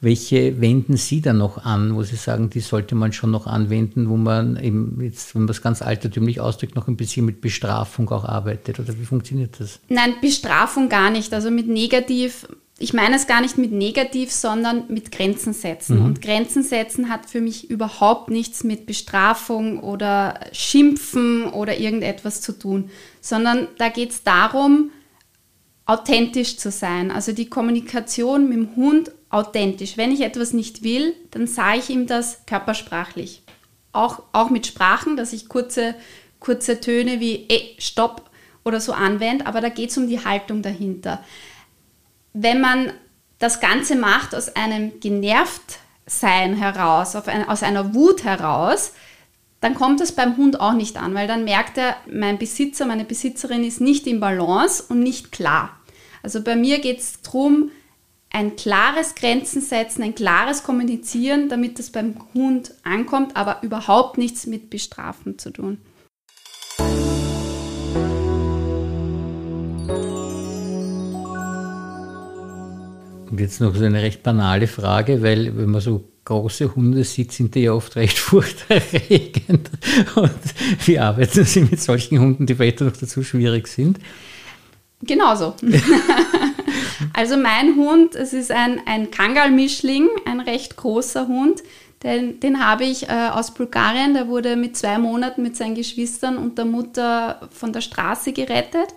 Welche 0.00 0.58
wenden 0.58 0.96
Sie 0.96 1.20
dann 1.20 1.36
noch 1.36 1.62
an, 1.62 1.94
wo 1.94 2.02
Sie 2.04 2.16
sagen, 2.16 2.48
die 2.48 2.60
sollte 2.60 2.94
man 2.94 3.12
schon 3.12 3.32
noch 3.32 3.46
anwenden, 3.46 4.08
wo 4.08 4.16
man 4.16 4.56
eben 4.56 4.98
jetzt, 5.02 5.34
wenn 5.34 5.42
man 5.42 5.50
es 5.50 5.60
ganz 5.60 5.82
altertümlich 5.82 6.40
ausdrückt, 6.40 6.74
noch 6.74 6.88
ein 6.88 6.96
bisschen 6.96 7.26
mit 7.26 7.42
Bestrafung 7.42 8.08
auch 8.08 8.24
arbeitet? 8.24 8.80
Oder 8.80 8.98
wie 8.98 9.04
funktioniert 9.04 9.60
das? 9.60 9.80
Nein, 9.90 10.14
Bestrafung 10.22 10.88
gar 10.88 11.10
nicht. 11.10 11.34
Also 11.34 11.50
mit 11.50 11.68
negativ 11.68 12.48
ich 12.78 12.92
meine 12.92 13.16
es 13.16 13.26
gar 13.26 13.40
nicht 13.40 13.56
mit 13.56 13.72
negativ, 13.72 14.30
sondern 14.30 14.84
mit 14.88 15.10
Grenzen 15.10 15.54
setzen. 15.54 16.00
Mhm. 16.00 16.04
Und 16.04 16.22
Grenzen 16.22 16.62
setzen 16.62 17.08
hat 17.08 17.28
für 17.28 17.40
mich 17.40 17.70
überhaupt 17.70 18.30
nichts 18.30 18.64
mit 18.64 18.84
Bestrafung 18.84 19.80
oder 19.80 20.40
Schimpfen 20.52 21.44
oder 21.46 21.78
irgendetwas 21.78 22.42
zu 22.42 22.52
tun, 22.52 22.90
sondern 23.20 23.68
da 23.78 23.88
geht 23.88 24.10
es 24.10 24.22
darum, 24.24 24.90
authentisch 25.86 26.58
zu 26.58 26.70
sein. 26.70 27.10
Also 27.10 27.32
die 27.32 27.48
Kommunikation 27.48 28.48
mit 28.48 28.58
dem 28.58 28.76
Hund 28.76 29.10
authentisch. 29.30 29.96
Wenn 29.96 30.12
ich 30.12 30.20
etwas 30.20 30.52
nicht 30.52 30.82
will, 30.82 31.14
dann 31.30 31.46
sage 31.46 31.78
ich 31.78 31.90
ihm 31.90 32.06
das 32.06 32.44
körpersprachlich. 32.44 33.42
Auch, 33.92 34.22
auch 34.32 34.50
mit 34.50 34.66
Sprachen, 34.66 35.16
dass 35.16 35.32
ich 35.32 35.48
kurze, 35.48 35.94
kurze 36.40 36.80
Töne 36.80 37.20
wie 37.20 37.46
eh, 37.48 37.74
Stopp 37.78 38.28
oder 38.64 38.80
so 38.80 38.92
anwende, 38.92 39.46
aber 39.46 39.62
da 39.62 39.70
geht 39.70 39.90
es 39.90 39.96
um 39.96 40.08
die 40.08 40.22
Haltung 40.22 40.60
dahinter 40.60 41.24
wenn 42.38 42.60
man 42.60 42.92
das 43.38 43.60
Ganze 43.60 43.96
macht 43.96 44.34
aus 44.34 44.54
einem 44.54 45.00
Genervtsein 45.00 46.54
heraus, 46.54 47.16
ein, 47.16 47.48
aus 47.48 47.62
einer 47.62 47.94
Wut 47.94 48.24
heraus, 48.24 48.92
dann 49.60 49.74
kommt 49.74 50.02
es 50.02 50.12
beim 50.12 50.36
Hund 50.36 50.60
auch 50.60 50.74
nicht 50.74 50.98
an, 50.98 51.14
weil 51.14 51.26
dann 51.26 51.44
merkt 51.44 51.78
er, 51.78 51.96
mein 52.06 52.38
Besitzer, 52.38 52.84
meine 52.84 53.04
Besitzerin 53.04 53.64
ist 53.64 53.80
nicht 53.80 54.06
im 54.06 54.20
Balance 54.20 54.84
und 54.86 55.00
nicht 55.00 55.32
klar. 55.32 55.80
Also 56.22 56.42
bei 56.42 56.56
mir 56.56 56.78
geht 56.80 57.00
es 57.00 57.22
darum, 57.22 57.70
ein 58.30 58.54
klares 58.56 59.14
Grenzen 59.14 59.62
setzen, 59.62 60.02
ein 60.02 60.14
klares 60.14 60.62
Kommunizieren, 60.62 61.48
damit 61.48 61.78
es 61.78 61.90
beim 61.90 62.16
Hund 62.34 62.74
ankommt, 62.82 63.34
aber 63.34 63.62
überhaupt 63.62 64.18
nichts 64.18 64.46
mit 64.46 64.68
Bestrafen 64.68 65.38
zu 65.38 65.50
tun. 65.50 65.78
Und 73.36 73.42
jetzt 73.42 73.60
noch 73.60 73.74
so 73.74 73.84
eine 73.84 74.00
recht 74.00 74.22
banale 74.22 74.66
Frage, 74.66 75.20
weil 75.20 75.54
wenn 75.58 75.70
man 75.70 75.82
so 75.82 76.08
große 76.24 76.74
Hunde 76.74 77.04
sieht, 77.04 77.32
sind 77.32 77.54
die 77.54 77.64
ja 77.64 77.72
oft 77.72 77.94
recht 77.94 78.18
furchterregend. 78.18 79.68
Und 80.14 80.30
wie 80.86 80.98
arbeiten 80.98 81.44
Sie 81.44 81.60
mit 81.60 81.78
solchen 81.78 82.18
Hunden, 82.18 82.46
die 82.46 82.54
vielleicht 82.54 82.80
noch 82.80 82.96
dazu 82.96 83.22
schwierig 83.22 83.68
sind? 83.68 83.98
Genauso. 85.02 85.54
also 87.12 87.36
mein 87.36 87.76
Hund, 87.76 88.14
es 88.14 88.32
ist 88.32 88.50
ein, 88.50 88.80
ein 88.86 89.10
Kangal-Mischling, 89.10 90.08
ein 90.24 90.40
recht 90.40 90.78
großer 90.78 91.28
Hund. 91.28 91.62
Den, 92.04 92.40
den 92.40 92.64
habe 92.64 92.84
ich 92.84 93.06
äh, 93.10 93.28
aus 93.34 93.52
Bulgarien, 93.52 94.14
der 94.14 94.28
wurde 94.28 94.56
mit 94.56 94.78
zwei 94.78 94.96
Monaten 94.96 95.42
mit 95.42 95.58
seinen 95.58 95.74
Geschwistern 95.74 96.38
und 96.38 96.56
der 96.56 96.64
Mutter 96.64 97.50
von 97.50 97.74
der 97.74 97.82
Straße 97.82 98.32
gerettet. 98.32 98.94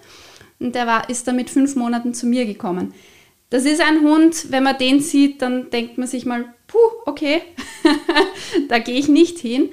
Und 0.59 0.75
der 0.75 0.87
war, 0.87 1.09
ist 1.09 1.27
dann 1.27 1.35
mit 1.35 1.49
fünf 1.49 1.75
Monaten 1.75 2.13
zu 2.13 2.25
mir 2.25 2.45
gekommen. 2.45 2.93
Das 3.49 3.65
ist 3.65 3.81
ein 3.81 4.01
Hund, 4.01 4.51
wenn 4.51 4.63
man 4.63 4.77
den 4.77 4.99
sieht, 4.99 5.41
dann 5.41 5.69
denkt 5.71 5.97
man 5.97 6.07
sich 6.07 6.25
mal, 6.25 6.53
puh, 6.67 6.77
okay, 7.05 7.41
da 8.69 8.77
gehe 8.79 8.99
ich 8.99 9.07
nicht 9.07 9.39
hin. 9.39 9.69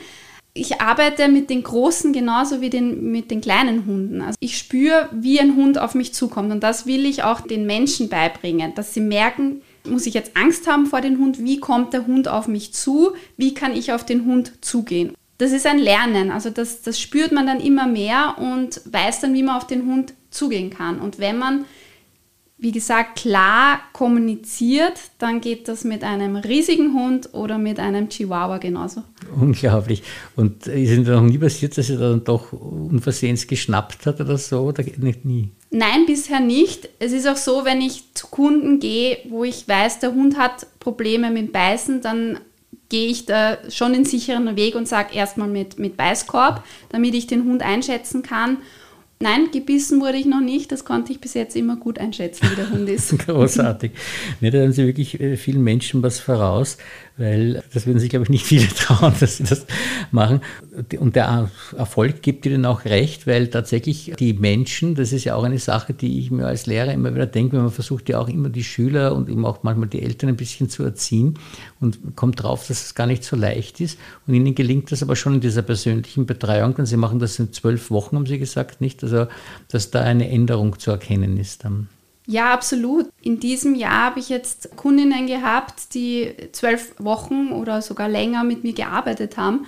Ich 0.54 0.80
arbeite 0.80 1.28
mit 1.28 1.50
den 1.50 1.62
großen 1.62 2.14
genauso 2.14 2.62
wie 2.62 2.70
den, 2.70 3.12
mit 3.12 3.30
den 3.30 3.42
kleinen 3.42 3.84
Hunden. 3.84 4.22
Also 4.22 4.36
ich 4.40 4.56
spüre, 4.56 5.10
wie 5.12 5.38
ein 5.38 5.54
Hund 5.54 5.76
auf 5.76 5.94
mich 5.94 6.14
zukommt 6.14 6.50
und 6.50 6.62
das 6.62 6.86
will 6.86 7.04
ich 7.04 7.22
auch 7.22 7.42
den 7.42 7.66
Menschen 7.66 8.08
beibringen, 8.08 8.74
dass 8.74 8.94
sie 8.94 9.02
merken, 9.02 9.60
muss 9.84 10.06
ich 10.06 10.14
jetzt 10.14 10.34
Angst 10.34 10.66
haben 10.66 10.86
vor 10.86 11.02
dem 11.02 11.18
Hund? 11.18 11.44
Wie 11.44 11.60
kommt 11.60 11.92
der 11.92 12.06
Hund 12.06 12.28
auf 12.28 12.48
mich 12.48 12.72
zu? 12.72 13.12
Wie 13.36 13.52
kann 13.52 13.76
ich 13.76 13.92
auf 13.92 14.06
den 14.06 14.24
Hund 14.24 14.64
zugehen? 14.64 15.14
Das 15.36 15.52
ist 15.52 15.66
ein 15.66 15.78
Lernen, 15.78 16.30
also 16.30 16.48
das, 16.48 16.80
das 16.80 16.98
spürt 16.98 17.30
man 17.32 17.46
dann 17.46 17.60
immer 17.60 17.86
mehr 17.86 18.36
und 18.38 18.80
weiß 18.86 19.20
dann, 19.20 19.34
wie 19.34 19.42
man 19.42 19.56
auf 19.56 19.66
den 19.66 19.84
Hund 19.84 20.14
zugehen 20.30 20.70
kann. 20.70 20.98
Und 20.98 21.18
wenn 21.18 21.36
man 21.36 21.66
wie 22.58 22.72
gesagt, 22.72 23.18
klar 23.18 23.80
kommuniziert, 23.92 24.94
dann 25.18 25.42
geht 25.42 25.68
das 25.68 25.84
mit 25.84 26.02
einem 26.02 26.36
riesigen 26.36 26.94
Hund 26.94 27.28
oder 27.34 27.58
mit 27.58 27.78
einem 27.78 28.08
Chihuahua 28.08 28.56
genauso. 28.56 29.02
Unglaublich. 29.38 30.02
Und 30.36 30.66
ist 30.66 30.90
Ihnen 30.90 31.04
noch 31.04 31.20
nie 31.20 31.36
passiert, 31.36 31.76
dass 31.76 31.90
er 31.90 31.98
dann 31.98 32.24
doch 32.24 32.52
unversehens 32.52 33.46
geschnappt 33.46 34.06
hat 34.06 34.20
oder 34.22 34.38
so? 34.38 34.60
Oder 34.60 34.84
nicht 34.84 35.26
nie? 35.26 35.50
Nein, 35.70 36.06
bisher 36.06 36.40
nicht. 36.40 36.88
Es 36.98 37.12
ist 37.12 37.28
auch 37.28 37.36
so, 37.36 37.66
wenn 37.66 37.82
ich 37.82 38.14
zu 38.14 38.28
Kunden 38.28 38.80
gehe, 38.80 39.18
wo 39.28 39.44
ich 39.44 39.68
weiß, 39.68 39.98
der 40.00 40.14
Hund 40.14 40.38
hat 40.38 40.66
Probleme 40.80 41.30
mit 41.30 41.52
Beißen, 41.52 42.00
dann 42.00 42.38
gehe 42.88 43.08
ich 43.08 43.26
da 43.26 43.58
schon 43.68 43.92
den 43.92 44.06
sicheren 44.06 44.56
Weg 44.56 44.76
und 44.76 44.88
sage 44.88 45.14
erstmal 45.14 45.48
mit, 45.48 45.78
mit 45.78 45.98
Beißkorb, 45.98 46.64
damit 46.88 47.14
ich 47.14 47.26
den 47.26 47.44
Hund 47.44 47.62
einschätzen 47.62 48.22
kann. 48.22 48.58
Nein, 49.18 49.50
gebissen 49.50 50.00
wurde 50.00 50.18
ich 50.18 50.26
noch 50.26 50.42
nicht. 50.42 50.70
Das 50.72 50.84
konnte 50.84 51.10
ich 51.10 51.20
bis 51.20 51.32
jetzt 51.32 51.56
immer 51.56 51.76
gut 51.76 51.98
einschätzen, 51.98 52.50
wie 52.50 52.56
der 52.56 52.70
Hund 52.70 52.88
ist. 52.88 53.18
Großartig. 53.26 53.92
Nee, 54.40 54.50
da 54.50 54.60
haben 54.60 54.72
Sie 54.72 54.84
wirklich 54.84 55.18
äh, 55.18 55.36
vielen 55.36 55.64
Menschen 55.64 56.02
was 56.02 56.20
voraus 56.20 56.76
weil 57.18 57.62
das 57.72 57.86
würden 57.86 57.98
sich, 57.98 58.10
glaube 58.10 58.24
ich, 58.24 58.28
nicht 58.28 58.44
viele 58.44 58.68
trauen, 58.76 59.14
dass 59.18 59.38
sie 59.38 59.44
das 59.44 59.66
machen. 60.10 60.40
Und 60.98 61.16
der 61.16 61.50
Erfolg 61.76 62.22
gibt 62.22 62.44
ihnen 62.44 62.66
auch 62.66 62.84
recht, 62.84 63.26
weil 63.26 63.48
tatsächlich 63.48 64.12
die 64.18 64.34
Menschen, 64.34 64.94
das 64.94 65.12
ist 65.12 65.24
ja 65.24 65.34
auch 65.34 65.44
eine 65.44 65.58
Sache, 65.58 65.94
die 65.94 66.20
ich 66.20 66.30
mir 66.30 66.46
als 66.46 66.66
Lehrer 66.66 66.92
immer 66.92 67.14
wieder 67.14 67.26
denke, 67.26 67.56
man 67.56 67.70
versucht 67.70 68.08
ja 68.08 68.18
auch 68.18 68.28
immer 68.28 68.50
die 68.50 68.64
Schüler 68.64 69.14
und 69.14 69.30
eben 69.30 69.46
auch 69.46 69.62
manchmal 69.62 69.88
die 69.88 70.02
Eltern 70.02 70.28
ein 70.28 70.36
bisschen 70.36 70.68
zu 70.68 70.82
erziehen 70.82 71.38
und 71.80 72.16
kommt 72.16 72.42
drauf, 72.42 72.66
dass 72.66 72.84
es 72.84 72.94
gar 72.94 73.06
nicht 73.06 73.24
so 73.24 73.34
leicht 73.34 73.80
ist. 73.80 73.98
Und 74.26 74.34
ihnen 74.34 74.54
gelingt 74.54 74.92
das 74.92 75.02
aber 75.02 75.16
schon 75.16 75.34
in 75.34 75.40
dieser 75.40 75.62
persönlichen 75.62 76.26
Betreuung, 76.26 76.74
denn 76.74 76.86
sie 76.86 76.98
machen 76.98 77.18
das 77.18 77.38
in 77.38 77.52
zwölf 77.52 77.90
Wochen, 77.90 78.16
haben 78.16 78.26
sie 78.26 78.38
gesagt, 78.38 78.82
nicht? 78.82 79.02
Also, 79.06 79.28
dass 79.70 79.90
da 79.90 80.00
eine 80.02 80.28
Änderung 80.28 80.78
zu 80.78 80.90
erkennen 80.90 81.38
ist 81.38 81.64
dann. 81.64 81.88
Ja, 82.26 82.52
absolut. 82.52 83.06
In 83.22 83.38
diesem 83.38 83.76
Jahr 83.76 84.10
habe 84.10 84.20
ich 84.20 84.28
jetzt 84.28 84.76
Kundinnen 84.76 85.28
gehabt, 85.28 85.94
die 85.94 86.34
zwölf 86.50 86.94
Wochen 86.98 87.52
oder 87.52 87.82
sogar 87.82 88.08
länger 88.08 88.42
mit 88.42 88.64
mir 88.64 88.72
gearbeitet 88.72 89.36
haben. 89.36 89.66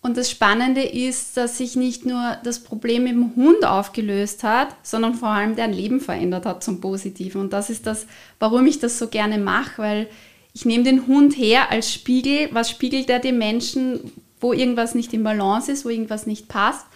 Und 0.00 0.16
das 0.16 0.30
Spannende 0.30 0.82
ist, 0.82 1.36
dass 1.36 1.58
sich 1.58 1.76
nicht 1.76 2.06
nur 2.06 2.36
das 2.44 2.62
Problem 2.62 3.04
mit 3.04 3.12
dem 3.12 3.34
Hund 3.34 3.64
aufgelöst 3.64 4.44
hat, 4.44 4.68
sondern 4.82 5.14
vor 5.14 5.30
allem 5.30 5.56
deren 5.56 5.72
Leben 5.72 6.00
verändert 6.00 6.46
hat 6.46 6.62
zum 6.62 6.80
Positiven. 6.80 7.40
Und 7.40 7.52
das 7.52 7.70
ist 7.70 7.86
das, 7.86 8.06
warum 8.38 8.66
ich 8.66 8.78
das 8.78 8.98
so 8.98 9.08
gerne 9.08 9.38
mache, 9.38 9.82
weil 9.82 10.08
ich 10.52 10.64
nehme 10.64 10.84
den 10.84 11.06
Hund 11.08 11.36
her 11.36 11.72
als 11.72 11.92
Spiegel. 11.92 12.50
Was 12.52 12.70
spiegelt 12.70 13.10
er 13.10 13.18
den 13.18 13.38
Menschen, 13.38 14.12
wo 14.40 14.52
irgendwas 14.52 14.94
nicht 14.94 15.12
in 15.12 15.24
Balance 15.24 15.72
ist, 15.72 15.84
wo 15.84 15.88
irgendwas 15.88 16.26
nicht 16.26 16.48
passt? 16.48 16.86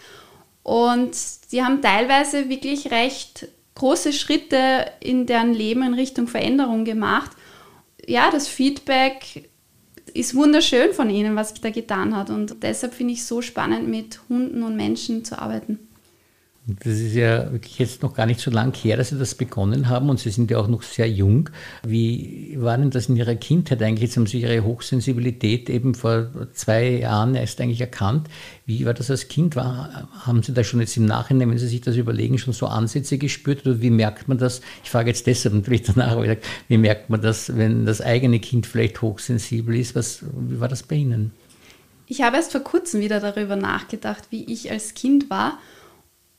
Und 0.68 1.14
sie 1.14 1.64
haben 1.64 1.80
teilweise 1.80 2.50
wirklich 2.50 2.90
recht 2.90 3.48
große 3.74 4.12
Schritte 4.12 4.84
in 5.00 5.24
deren 5.24 5.54
Leben 5.54 5.82
in 5.82 5.94
Richtung 5.94 6.28
Veränderung 6.28 6.84
gemacht. 6.84 7.30
Ja, 8.06 8.30
das 8.30 8.48
Feedback 8.48 9.48
ist 10.12 10.34
wunderschön 10.34 10.92
von 10.92 11.08
ihnen, 11.08 11.36
was 11.36 11.50
sich 11.50 11.62
da 11.62 11.70
getan 11.70 12.14
hat. 12.14 12.28
Und 12.28 12.62
deshalb 12.62 12.92
finde 12.92 13.14
ich 13.14 13.20
es 13.20 13.28
so 13.28 13.40
spannend, 13.40 13.88
mit 13.88 14.20
Hunden 14.28 14.62
und 14.62 14.76
Menschen 14.76 15.24
zu 15.24 15.40
arbeiten. 15.40 15.87
Das 16.70 16.98
ist 16.98 17.14
ja 17.14 17.50
wirklich 17.50 17.78
jetzt 17.78 18.02
noch 18.02 18.12
gar 18.12 18.26
nicht 18.26 18.40
so 18.40 18.50
lang 18.50 18.76
her, 18.76 18.98
dass 18.98 19.08
Sie 19.08 19.18
das 19.18 19.34
begonnen 19.34 19.88
haben 19.88 20.10
und 20.10 20.20
Sie 20.20 20.28
sind 20.28 20.50
ja 20.50 20.58
auch 20.58 20.68
noch 20.68 20.82
sehr 20.82 21.08
jung. 21.08 21.48
Wie 21.82 22.58
war 22.60 22.76
denn 22.76 22.90
das 22.90 23.08
in 23.08 23.16
Ihrer 23.16 23.36
Kindheit 23.36 23.82
eigentlich? 23.82 24.02
Jetzt 24.02 24.18
haben 24.18 24.26
Sie 24.26 24.42
Ihre 24.42 24.62
Hochsensibilität 24.62 25.70
eben 25.70 25.94
vor 25.94 26.28
zwei 26.52 26.98
Jahren 26.98 27.34
erst 27.34 27.62
eigentlich 27.62 27.80
erkannt. 27.80 28.28
Wie 28.66 28.84
war 28.84 28.92
das 28.92 29.10
als 29.10 29.28
Kind? 29.28 29.56
War, 29.56 30.10
haben 30.26 30.42
Sie 30.42 30.52
da 30.52 30.62
schon 30.62 30.80
jetzt 30.80 30.94
im 30.98 31.06
Nachhinein, 31.06 31.48
wenn 31.48 31.56
Sie 31.56 31.68
sich 31.68 31.80
das 31.80 31.96
überlegen, 31.96 32.36
schon 32.36 32.52
so 32.52 32.66
Ansätze 32.66 33.16
gespürt? 33.16 33.64
Oder 33.64 33.80
wie 33.80 33.88
merkt 33.88 34.28
man 34.28 34.36
das? 34.36 34.60
Ich 34.84 34.90
frage 34.90 35.08
jetzt 35.08 35.26
deshalb 35.26 35.54
natürlich 35.54 35.84
danach, 35.84 36.22
wie 36.68 36.76
merkt 36.76 37.08
man 37.08 37.22
das, 37.22 37.56
wenn 37.56 37.86
das 37.86 38.02
eigene 38.02 38.40
Kind 38.40 38.66
vielleicht 38.66 39.00
hochsensibel 39.00 39.74
ist? 39.74 39.94
Was, 39.94 40.22
wie 40.36 40.60
war 40.60 40.68
das 40.68 40.82
bei 40.82 40.96
Ihnen? 40.96 41.32
Ich 42.08 42.20
habe 42.20 42.36
erst 42.36 42.52
vor 42.52 42.62
kurzem 42.62 43.00
wieder 43.00 43.20
darüber 43.20 43.56
nachgedacht, 43.56 44.24
wie 44.28 44.44
ich 44.52 44.70
als 44.70 44.92
Kind 44.92 45.30
war. 45.30 45.58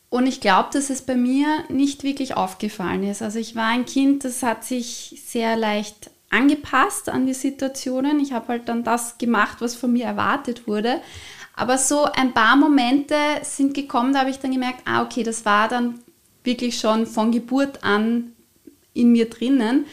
Und 0.09 0.25
ich 0.25 0.41
glaube, 0.41 0.69
dass 0.73 0.89
es 0.89 1.03
bei 1.03 1.15
mir 1.15 1.63
nicht 1.69 2.03
wirklich 2.03 2.35
aufgefallen 2.35 3.03
ist. 3.03 3.21
Also 3.21 3.37
ich 3.37 3.55
war 3.55 3.67
ein 3.67 3.85
Kind, 3.85 4.23
das 4.23 4.41
hat 4.41 4.63
sich 4.63 5.21
sehr 5.25 5.55
leicht 5.55 6.09
angepasst 6.31 7.09
an 7.09 7.27
die 7.27 7.33
Situationen. 7.33 8.19
Ich 8.19 8.33
habe 8.33 8.47
halt 8.49 8.69
dann 8.69 8.83
das 8.83 9.17
gemacht, 9.19 9.57
was 9.59 9.75
von 9.75 9.93
mir 9.93 10.05
erwartet 10.05 10.67
wurde. 10.67 11.01
Aber 11.55 11.77
so 11.77 12.05
ein 12.05 12.33
paar 12.33 12.55
Momente 12.55 13.15
sind 13.43 13.73
gekommen, 13.73 14.13
da 14.13 14.21
habe 14.21 14.29
ich 14.29 14.39
dann 14.39 14.51
gemerkt, 14.51 14.81
ah, 14.85 15.03
okay, 15.03 15.23
das 15.23 15.45
war 15.45 15.67
dann 15.67 15.99
wirklich 16.43 16.79
schon 16.79 17.05
von 17.05 17.31
Geburt 17.31 17.83
an 17.83 18.31
in 18.93 19.11
mir 19.11 19.29
drinnen. 19.29 19.85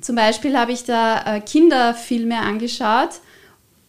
Zum 0.00 0.14
Beispiel 0.14 0.56
habe 0.56 0.72
ich 0.72 0.84
da 0.84 1.36
äh, 1.36 1.40
Kinderfilme 1.40 2.38
angeschaut 2.38 3.20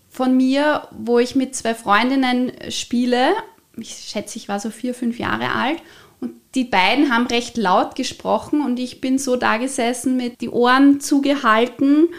von 0.10 0.36
mir, 0.36 0.88
wo 0.92 1.20
ich 1.20 1.36
mit 1.36 1.56
zwei 1.56 1.76
Freundinnen 1.76 2.52
spiele 2.70 3.36
ich 3.78 3.96
schätze, 4.10 4.38
ich 4.38 4.50
war 4.50 4.60
so 4.60 4.70
vier, 4.70 4.94
fünf 4.94 5.20
Jahre 5.20 5.54
alt. 5.54 5.82
Und 6.20 6.34
die 6.56 6.64
beiden 6.64 7.14
haben 7.14 7.28
recht 7.28 7.58
laut 7.58 7.96
gesprochen 7.96 8.62
und 8.62 8.80
ich 8.80 9.02
bin 9.02 9.20
so 9.20 9.36
da 9.36 9.58
gesessen 9.58 10.18
mit 10.18 10.42
die 10.42 10.50
Ohren 10.50 11.00
zugehalten. 11.00 12.10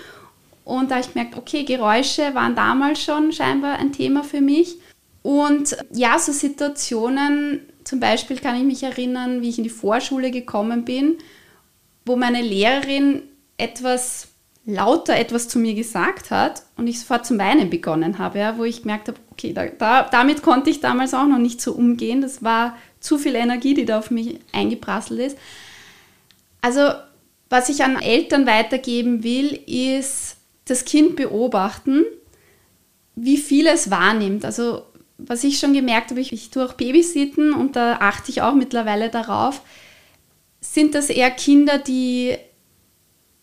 Und 0.65 0.91
da 0.91 0.97
habe 0.97 1.05
ich 1.07 1.13
gemerkt, 1.13 1.37
okay, 1.37 1.65
Geräusche 1.65 2.35
waren 2.35 2.55
damals 2.55 3.03
schon 3.03 3.33
scheinbar 3.33 3.79
ein 3.79 3.93
Thema 3.93 4.23
für 4.23 4.41
mich. 4.41 4.77
Und 5.23 5.77
ja, 5.93 6.19
so 6.19 6.33
Situationen, 6.33 7.61
zum 7.85 8.01
Beispiel 8.01 8.39
kann 8.39 8.57
ich 8.57 8.65
mich 8.65 8.83
erinnern, 8.83 9.43
wie 9.43 9.49
ich 9.49 9.59
in 9.59 9.65
die 9.65 9.71
Vorschule 9.71 10.31
gekommen 10.31 10.85
bin, 10.85 11.19
wo 12.05 12.17
meine 12.17 12.43
Lehrerin 12.43 13.23
etwas 13.57 14.29
lauter 14.69 15.17
etwas 15.17 15.49
zu 15.49 15.59
mir 15.59 15.75
gesagt 15.75 16.31
hat 16.31 16.63
und 16.77 16.87
ich 16.87 17.01
sofort 17.01 17.25
zum 17.25 17.39
Weinen 17.39 17.71
begonnen 17.71 18.19
habe, 18.19 18.39
ja, 18.39 18.59
wo 18.59 18.65
ich 18.65 18.83
gemerkt 18.83 19.09
habe, 19.09 19.19
okay, 19.39 19.53
da, 19.53 19.67
da, 19.67 20.03
damit 20.11 20.43
konnte 20.43 20.69
ich 20.69 20.81
damals 20.81 21.15
auch 21.15 21.27
noch 21.27 21.39
nicht 21.39 21.61
so 21.61 21.73
umgehen. 21.73 22.21
Das 22.21 22.43
war 22.43 22.77
zu 23.01 23.19
viel 23.19 23.37
Energie, 23.37 23.75
die 23.75 23.85
da 23.85 23.99
auf 23.99 24.11
mich 24.11 24.41
eingeprasselt 24.53 25.21
ist. 25.21 25.39
Also, 26.61 26.91
was 27.49 27.69
ich 27.69 27.85
an 27.85 28.01
Eltern 28.01 28.47
weitergeben 28.47 29.23
will, 29.23 29.61
ist 29.67 30.37
das 30.65 30.85
Kind 30.85 31.17
beobachten, 31.17 32.05
wie 33.15 33.37
viel 33.37 33.69
es 33.69 33.91
wahrnimmt. 33.91 34.45
Also, 34.45 34.83
was 35.19 35.45
ich 35.45 35.59
schon 35.59 35.73
gemerkt 35.73 36.11
habe, 36.11 36.21
ich, 36.21 36.33
ich 36.33 36.51
tue 36.51 36.65
auch 36.65 36.75
Babysitten 36.75 37.53
und 37.53 37.77
da 37.77 37.99
achte 38.01 38.31
ich 38.31 38.43
auch 38.43 38.55
mittlerweile 38.55 39.09
darauf, 39.09 39.63
sind 40.61 40.95
das 40.95 41.11
eher 41.11 41.31
Kinder, 41.31 41.79
die 41.79 42.37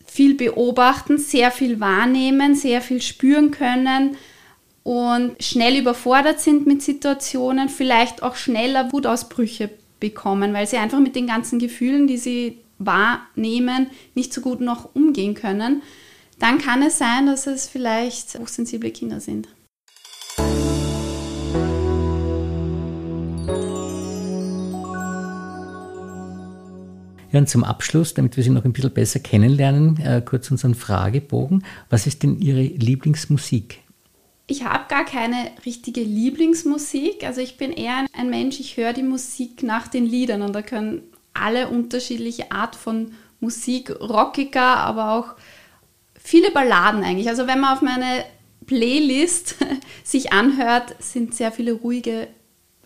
viel 0.04 0.34
beobachten, 0.34 1.18
sehr 1.18 1.50
viel 1.50 1.80
wahrnehmen, 1.80 2.54
sehr 2.54 2.80
viel 2.80 3.00
spüren 3.02 3.50
können 3.50 4.16
und 4.86 5.34
schnell 5.42 5.76
überfordert 5.76 6.38
sind 6.38 6.68
mit 6.68 6.80
Situationen, 6.80 7.68
vielleicht 7.68 8.22
auch 8.22 8.36
schneller 8.36 8.92
Wutausbrüche 8.92 9.68
bekommen, 9.98 10.54
weil 10.54 10.68
sie 10.68 10.76
einfach 10.76 11.00
mit 11.00 11.16
den 11.16 11.26
ganzen 11.26 11.58
Gefühlen, 11.58 12.06
die 12.06 12.18
sie 12.18 12.58
wahrnehmen, 12.78 13.88
nicht 14.14 14.32
so 14.32 14.40
gut 14.40 14.60
noch 14.60 14.94
umgehen 14.94 15.34
können, 15.34 15.82
dann 16.38 16.58
kann 16.58 16.82
es 16.82 16.98
sein, 16.98 17.26
dass 17.26 17.48
es 17.48 17.66
vielleicht 17.66 18.38
hochsensible 18.38 18.92
Kinder 18.92 19.18
sind. 19.18 19.48
Ja, 27.32 27.44
zum 27.44 27.64
Abschluss, 27.64 28.14
damit 28.14 28.36
wir 28.36 28.44
Sie 28.44 28.50
noch 28.50 28.64
ein 28.64 28.72
bisschen 28.72 28.94
besser 28.94 29.18
kennenlernen, 29.18 29.98
äh, 29.98 30.22
kurz 30.24 30.48
unseren 30.52 30.76
Fragebogen. 30.76 31.64
Was 31.90 32.06
ist 32.06 32.22
denn 32.22 32.38
Ihre 32.38 32.62
Lieblingsmusik? 32.62 33.80
Ich 34.46 34.64
habe 34.64 34.84
gar 34.88 35.04
keine 35.04 35.50
richtige 35.64 36.02
Lieblingsmusik. 36.02 37.24
Also 37.24 37.40
ich 37.40 37.56
bin 37.56 37.72
eher 37.72 38.06
ein 38.12 38.30
Mensch, 38.30 38.60
ich 38.60 38.76
höre 38.76 38.92
die 38.92 39.02
Musik 39.02 39.62
nach 39.62 39.88
den 39.88 40.06
Liedern 40.06 40.42
und 40.42 40.52
da 40.52 40.62
können 40.62 41.02
alle 41.34 41.68
unterschiedliche 41.68 42.52
Art 42.52 42.76
von 42.76 43.12
Musik, 43.40 43.90
rockiger, 43.90 44.78
aber 44.78 45.12
auch 45.12 45.34
viele 46.18 46.50
Balladen 46.50 47.02
eigentlich. 47.02 47.28
Also 47.28 47.46
wenn 47.46 47.60
man 47.60 47.74
auf 47.74 47.82
meine 47.82 48.24
Playlist 48.66 49.56
sich 50.04 50.32
anhört, 50.32 50.94
sind 51.00 51.34
sehr 51.34 51.52
viele 51.52 51.72
ruhige 51.72 52.28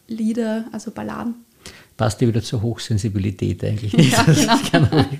Lieder, 0.09 0.64
also 0.73 0.90
Balladen 0.90 1.35
passt 2.00 2.23
ja 2.23 2.29
wieder 2.29 2.43
zur 2.43 2.62
Hochsensibilität 2.62 3.62
eigentlich 3.62 3.93
nicht, 3.97 4.12
ja, 4.12 4.23
genau. 4.23 4.47
dass 4.49 4.71
kann 4.71 4.90
ein 4.90 5.19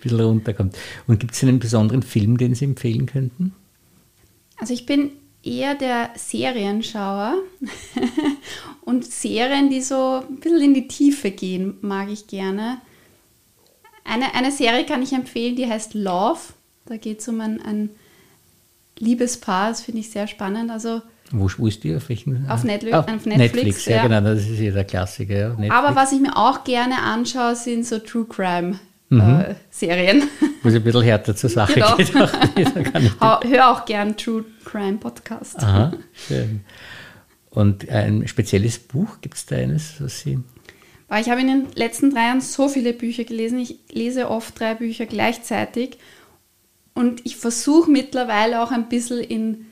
bisschen 0.00 0.20
runterkommt. 0.20 0.76
Und 1.08 1.18
gibt 1.18 1.34
es 1.34 1.42
einen 1.42 1.58
besonderen 1.58 2.04
Film, 2.04 2.38
den 2.38 2.54
Sie 2.54 2.66
empfehlen 2.66 3.06
könnten? 3.06 3.52
Also 4.56 4.72
ich 4.72 4.86
bin 4.86 5.10
eher 5.42 5.74
der 5.74 6.10
Serienschauer 6.16 7.34
und 8.82 9.04
Serien, 9.04 9.70
die 9.70 9.80
so 9.80 10.22
ein 10.28 10.36
bisschen 10.36 10.60
in 10.60 10.74
die 10.74 10.88
Tiefe 10.88 11.30
gehen, 11.30 11.78
mag 11.80 12.08
ich 12.10 12.26
gerne. 12.26 12.78
Eine, 14.04 14.34
eine 14.34 14.52
Serie 14.52 14.84
kann 14.84 15.02
ich 15.02 15.12
empfehlen, 15.12 15.56
die 15.56 15.66
heißt 15.66 15.94
Love. 15.94 16.40
Da 16.86 16.96
geht 16.96 17.20
es 17.20 17.28
um 17.28 17.40
ein, 17.40 17.60
ein 17.62 17.90
Liebespaar, 18.98 19.70
das 19.70 19.82
finde 19.82 20.00
ich 20.00 20.10
sehr 20.10 20.26
spannend. 20.26 20.70
Also 20.70 21.02
wo, 21.32 21.48
wo 21.58 21.66
ist 21.68 21.84
die? 21.84 21.94
Auf, 21.94 22.08
welchen? 22.08 22.48
auf, 22.50 22.64
Netflix, 22.64 22.96
auf 22.96 23.06
Netflix. 23.06 23.38
Netflix 23.38 23.84
ja, 23.86 23.96
ja, 23.96 24.02
genau, 24.02 24.20
das 24.20 24.48
ist 24.48 24.58
ja 24.58 24.72
der 24.72 24.84
Klassiker. 24.84 25.56
Ja. 25.60 25.72
Aber 25.72 25.94
was 25.94 26.12
ich 26.12 26.20
mir 26.20 26.36
auch 26.36 26.64
gerne 26.64 27.00
anschaue, 27.00 27.54
sind 27.54 27.86
so 27.86 27.98
True 28.00 28.26
Crime. 28.28 28.80
Mhm. 29.10 29.20
Äh, 29.20 29.54
Serien. 29.70 30.22
Wo 30.62 30.68
es 30.68 30.74
ein 30.74 30.82
bisschen 30.82 31.02
härter 31.02 31.36
zur 31.36 31.50
Sache 31.50 31.74
genau. 31.74 31.96
geht. 31.96 32.14
Auch, 33.20 33.44
Hör 33.44 33.70
auch 33.70 33.84
gern 33.84 34.16
True 34.16 34.44
Crime 34.64 34.98
Podcast. 34.98 35.58
Aha, 35.58 35.92
schön. 36.28 36.60
Und 37.50 37.88
ein 37.88 38.28
spezielles 38.28 38.78
Buch, 38.78 39.20
gibt 39.20 39.34
es 39.34 39.46
da 39.46 39.56
eines, 39.56 40.00
was 40.00 40.20
Sie. 40.20 40.38
Ich 41.18 41.28
habe 41.28 41.40
in 41.40 41.48
den 41.48 41.66
letzten 41.74 42.10
drei 42.10 42.26
Jahren 42.26 42.40
so 42.40 42.68
viele 42.68 42.92
Bücher 42.92 43.24
gelesen. 43.24 43.58
Ich 43.58 43.80
lese 43.90 44.30
oft 44.30 44.58
drei 44.60 44.74
Bücher 44.74 45.06
gleichzeitig. 45.06 45.98
Und 46.94 47.26
ich 47.26 47.36
versuche 47.36 47.90
mittlerweile 47.90 48.62
auch 48.62 48.70
ein 48.70 48.88
bisschen 48.88 49.18
in 49.18 49.66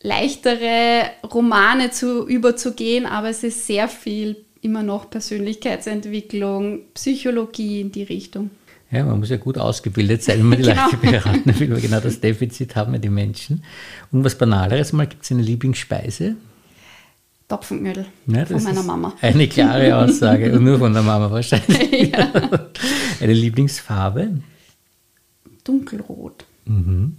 leichtere 0.00 1.10
Romane 1.24 1.90
zu 1.90 2.28
überzugehen, 2.28 3.06
aber 3.06 3.30
es 3.30 3.42
ist 3.42 3.66
sehr 3.66 3.88
viel 3.88 4.44
immer 4.64 4.82
noch 4.82 5.10
Persönlichkeitsentwicklung, 5.10 6.80
Psychologie 6.94 7.80
in 7.82 7.92
die 7.92 8.02
Richtung. 8.02 8.50
Ja, 8.90 9.04
man 9.04 9.18
muss 9.18 9.30
ja 9.30 9.36
gut 9.36 9.58
ausgebildet 9.58 10.22
sein, 10.22 10.38
wenn 10.38 10.48
man 10.48 10.58
die 10.58 10.64
genau. 10.68 10.84
Leute 10.84 10.96
beraten 10.96 11.60
will. 11.60 11.80
Genau 11.80 12.00
das 12.00 12.20
Defizit 12.20 12.76
haben 12.76 12.92
ja 12.92 12.98
die 12.98 13.08
Menschen. 13.08 13.64
Und 14.12 14.24
was 14.24 14.38
Banaleres 14.38 14.92
mal, 14.92 15.06
gibt 15.06 15.24
es 15.24 15.32
eine 15.32 15.42
Lieblingsspeise? 15.42 16.36
Topfenknödel 17.48 18.06
ja, 18.26 18.46
von 18.46 18.62
meiner 18.62 18.82
Mama. 18.82 19.12
Eine 19.20 19.48
klare 19.48 19.96
Aussage 19.98 20.52
und 20.52 20.64
nur 20.64 20.78
von 20.78 20.92
der 20.94 21.02
Mama 21.02 21.30
wahrscheinlich. 21.30 21.84
Ja. 22.12 22.32
Eine 23.20 23.32
Lieblingsfarbe? 23.32 24.40
Dunkelrot. 25.62 26.44
Mhm. 26.64 27.16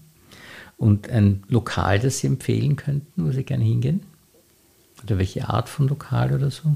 Und 0.77 1.09
ein 1.09 1.43
Lokal, 1.47 1.99
das 1.99 2.19
Sie 2.19 2.27
empfehlen 2.27 2.75
könnten, 2.75 3.25
wo 3.25 3.31
Sie 3.31 3.43
gerne 3.43 3.63
hingehen? 3.63 4.01
Oder 5.03 5.17
welche 5.17 5.47
Art 5.47 5.69
von 5.69 5.87
Lokal 5.87 6.33
oder 6.33 6.51
so? 6.51 6.75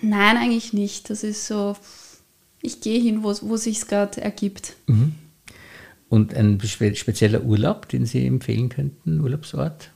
Nein, 0.00 0.36
eigentlich 0.36 0.72
nicht. 0.72 1.10
Das 1.10 1.24
ist 1.24 1.46
so, 1.46 1.76
ich 2.62 2.80
gehe 2.80 3.00
hin, 3.00 3.22
wo, 3.22 3.34
wo 3.42 3.56
sich 3.56 3.86
gerade 3.86 4.20
ergibt. 4.20 4.74
Mhm. 4.86 5.14
Und 6.08 6.34
ein 6.34 6.60
spezieller 6.60 7.44
Urlaub, 7.44 7.88
den 7.88 8.06
Sie 8.06 8.26
empfehlen 8.26 8.70
könnten, 8.70 9.20
Urlaubsort? 9.20 9.90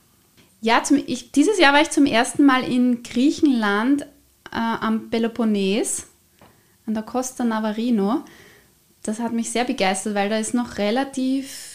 Ja, 0.61 0.83
zum, 0.83 1.01
ich, 1.05 1.31
dieses 1.31 1.59
Jahr 1.59 1.73
war 1.73 1.81
ich 1.81 1.89
zum 1.89 2.05
ersten 2.05 2.45
Mal 2.45 2.63
in 2.63 3.03
Griechenland 3.03 4.03
äh, 4.03 4.05
am 4.51 5.09
Peloponnes, 5.09 6.07
an 6.85 6.93
der 6.93 7.03
Costa 7.03 7.43
Navarino. 7.43 8.23
Das 9.01 9.19
hat 9.19 9.33
mich 9.33 9.49
sehr 9.49 9.65
begeistert, 9.65 10.15
weil 10.15 10.29
da 10.29 10.37
ist 10.37 10.53
noch 10.53 10.77
relativ 10.77 11.72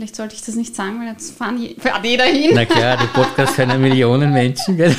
Vielleicht 0.00 0.16
sollte 0.16 0.34
ich 0.34 0.40
das 0.40 0.54
nicht 0.54 0.74
sagen, 0.74 0.98
weil 0.98 1.08
jetzt 1.08 1.36
fahren 1.36 1.58
fährt 1.76 2.02
jeder 2.06 2.24
hin. 2.24 2.52
Na 2.54 2.64
klar, 2.64 2.96
die 2.96 3.06
Podcast 3.08 3.58
hören 3.58 3.78
Millionen 3.82 4.32
Menschen. 4.32 4.78
Gell? 4.78 4.96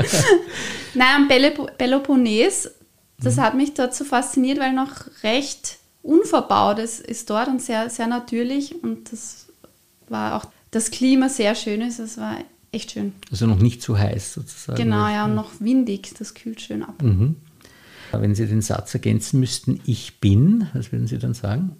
Nein, 0.94 1.08
am 1.16 1.28
Peloponnes, 1.78 2.70
das 3.18 3.36
mhm. 3.36 3.40
hat 3.40 3.54
mich 3.54 3.72
dort 3.72 3.94
so 3.94 4.04
fasziniert, 4.04 4.60
weil 4.60 4.74
noch 4.74 5.06
recht 5.22 5.78
unverbaut 6.02 6.78
ist, 6.78 7.00
ist 7.00 7.30
dort 7.30 7.48
und 7.48 7.62
sehr, 7.62 7.88
sehr 7.88 8.06
natürlich 8.06 8.84
und 8.84 9.10
das 9.10 9.46
war 10.10 10.36
auch 10.36 10.44
das 10.72 10.90
Klima 10.90 11.30
sehr 11.30 11.54
schön 11.54 11.80
ist. 11.80 11.98
Es 11.98 12.18
war 12.18 12.36
echt 12.70 12.90
schön. 12.90 13.14
Also 13.30 13.46
noch 13.46 13.60
nicht 13.60 13.80
zu 13.80 13.98
heiß 13.98 14.34
sozusagen. 14.34 14.76
Genau, 14.76 15.08
ja, 15.08 15.24
und 15.24 15.34
noch 15.34 15.52
windig, 15.58 16.12
das 16.18 16.34
kühlt 16.34 16.60
schön 16.60 16.82
ab. 16.82 17.00
Mhm. 17.02 17.36
Wenn 18.12 18.34
Sie 18.34 18.46
den 18.46 18.60
Satz 18.60 18.92
ergänzen 18.92 19.40
müssten, 19.40 19.80
ich 19.86 20.20
bin, 20.20 20.68
was 20.74 20.92
würden 20.92 21.06
Sie 21.06 21.16
dann 21.16 21.32
sagen? 21.32 21.76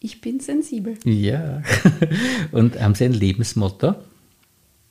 Ich 0.00 0.22
bin 0.22 0.40
sensibel. 0.40 0.96
Ja. 1.04 1.62
Und 2.52 2.80
haben 2.80 2.94
Sie 2.94 3.04
ein 3.04 3.12
Lebensmotto? 3.12 3.94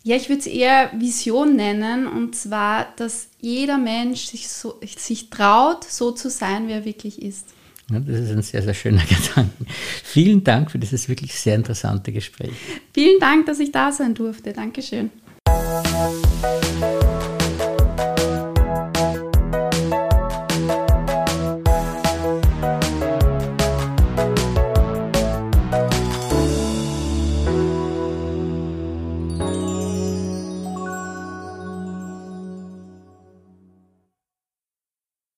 Ja, 0.04 0.16
ich 0.16 0.30
würde 0.30 0.40
es 0.40 0.48
eher 0.48 0.92
Vision 0.98 1.56
nennen. 1.56 2.08
Und 2.08 2.36
zwar, 2.36 2.94
dass 2.96 3.30
jeder 3.42 3.78
Mensch 3.78 4.28
sich, 4.28 4.48
so, 4.48 4.80
sich 4.86 5.30
traut, 5.30 5.84
so 5.84 6.12
zu 6.12 6.30
sein, 6.30 6.68
wie 6.68 6.74
er 6.74 6.86
wirklich 6.86 7.22
ist. 7.22 7.48
Ja, 7.90 8.00
das 8.00 8.20
ist 8.20 8.32
ein 8.32 8.42
sehr, 8.44 8.62
sehr 8.62 8.76
schöner 8.76 9.02
Gedanke. 9.10 9.66
Vielen 10.04 10.44
Dank 10.44 10.70
für 10.70 10.80
dieses 10.80 11.10
wirklich 11.10 11.34
sehr 11.34 11.56
interessante 11.56 12.12
Gespräch. 12.12 12.52
Vielen 12.94 13.20
Dank, 13.20 13.48
dass 13.48 13.60
ich 13.60 13.72
da 13.72 13.92
sein 13.92 14.14
durfte. 14.14 14.54
Dankeschön. 14.54 15.10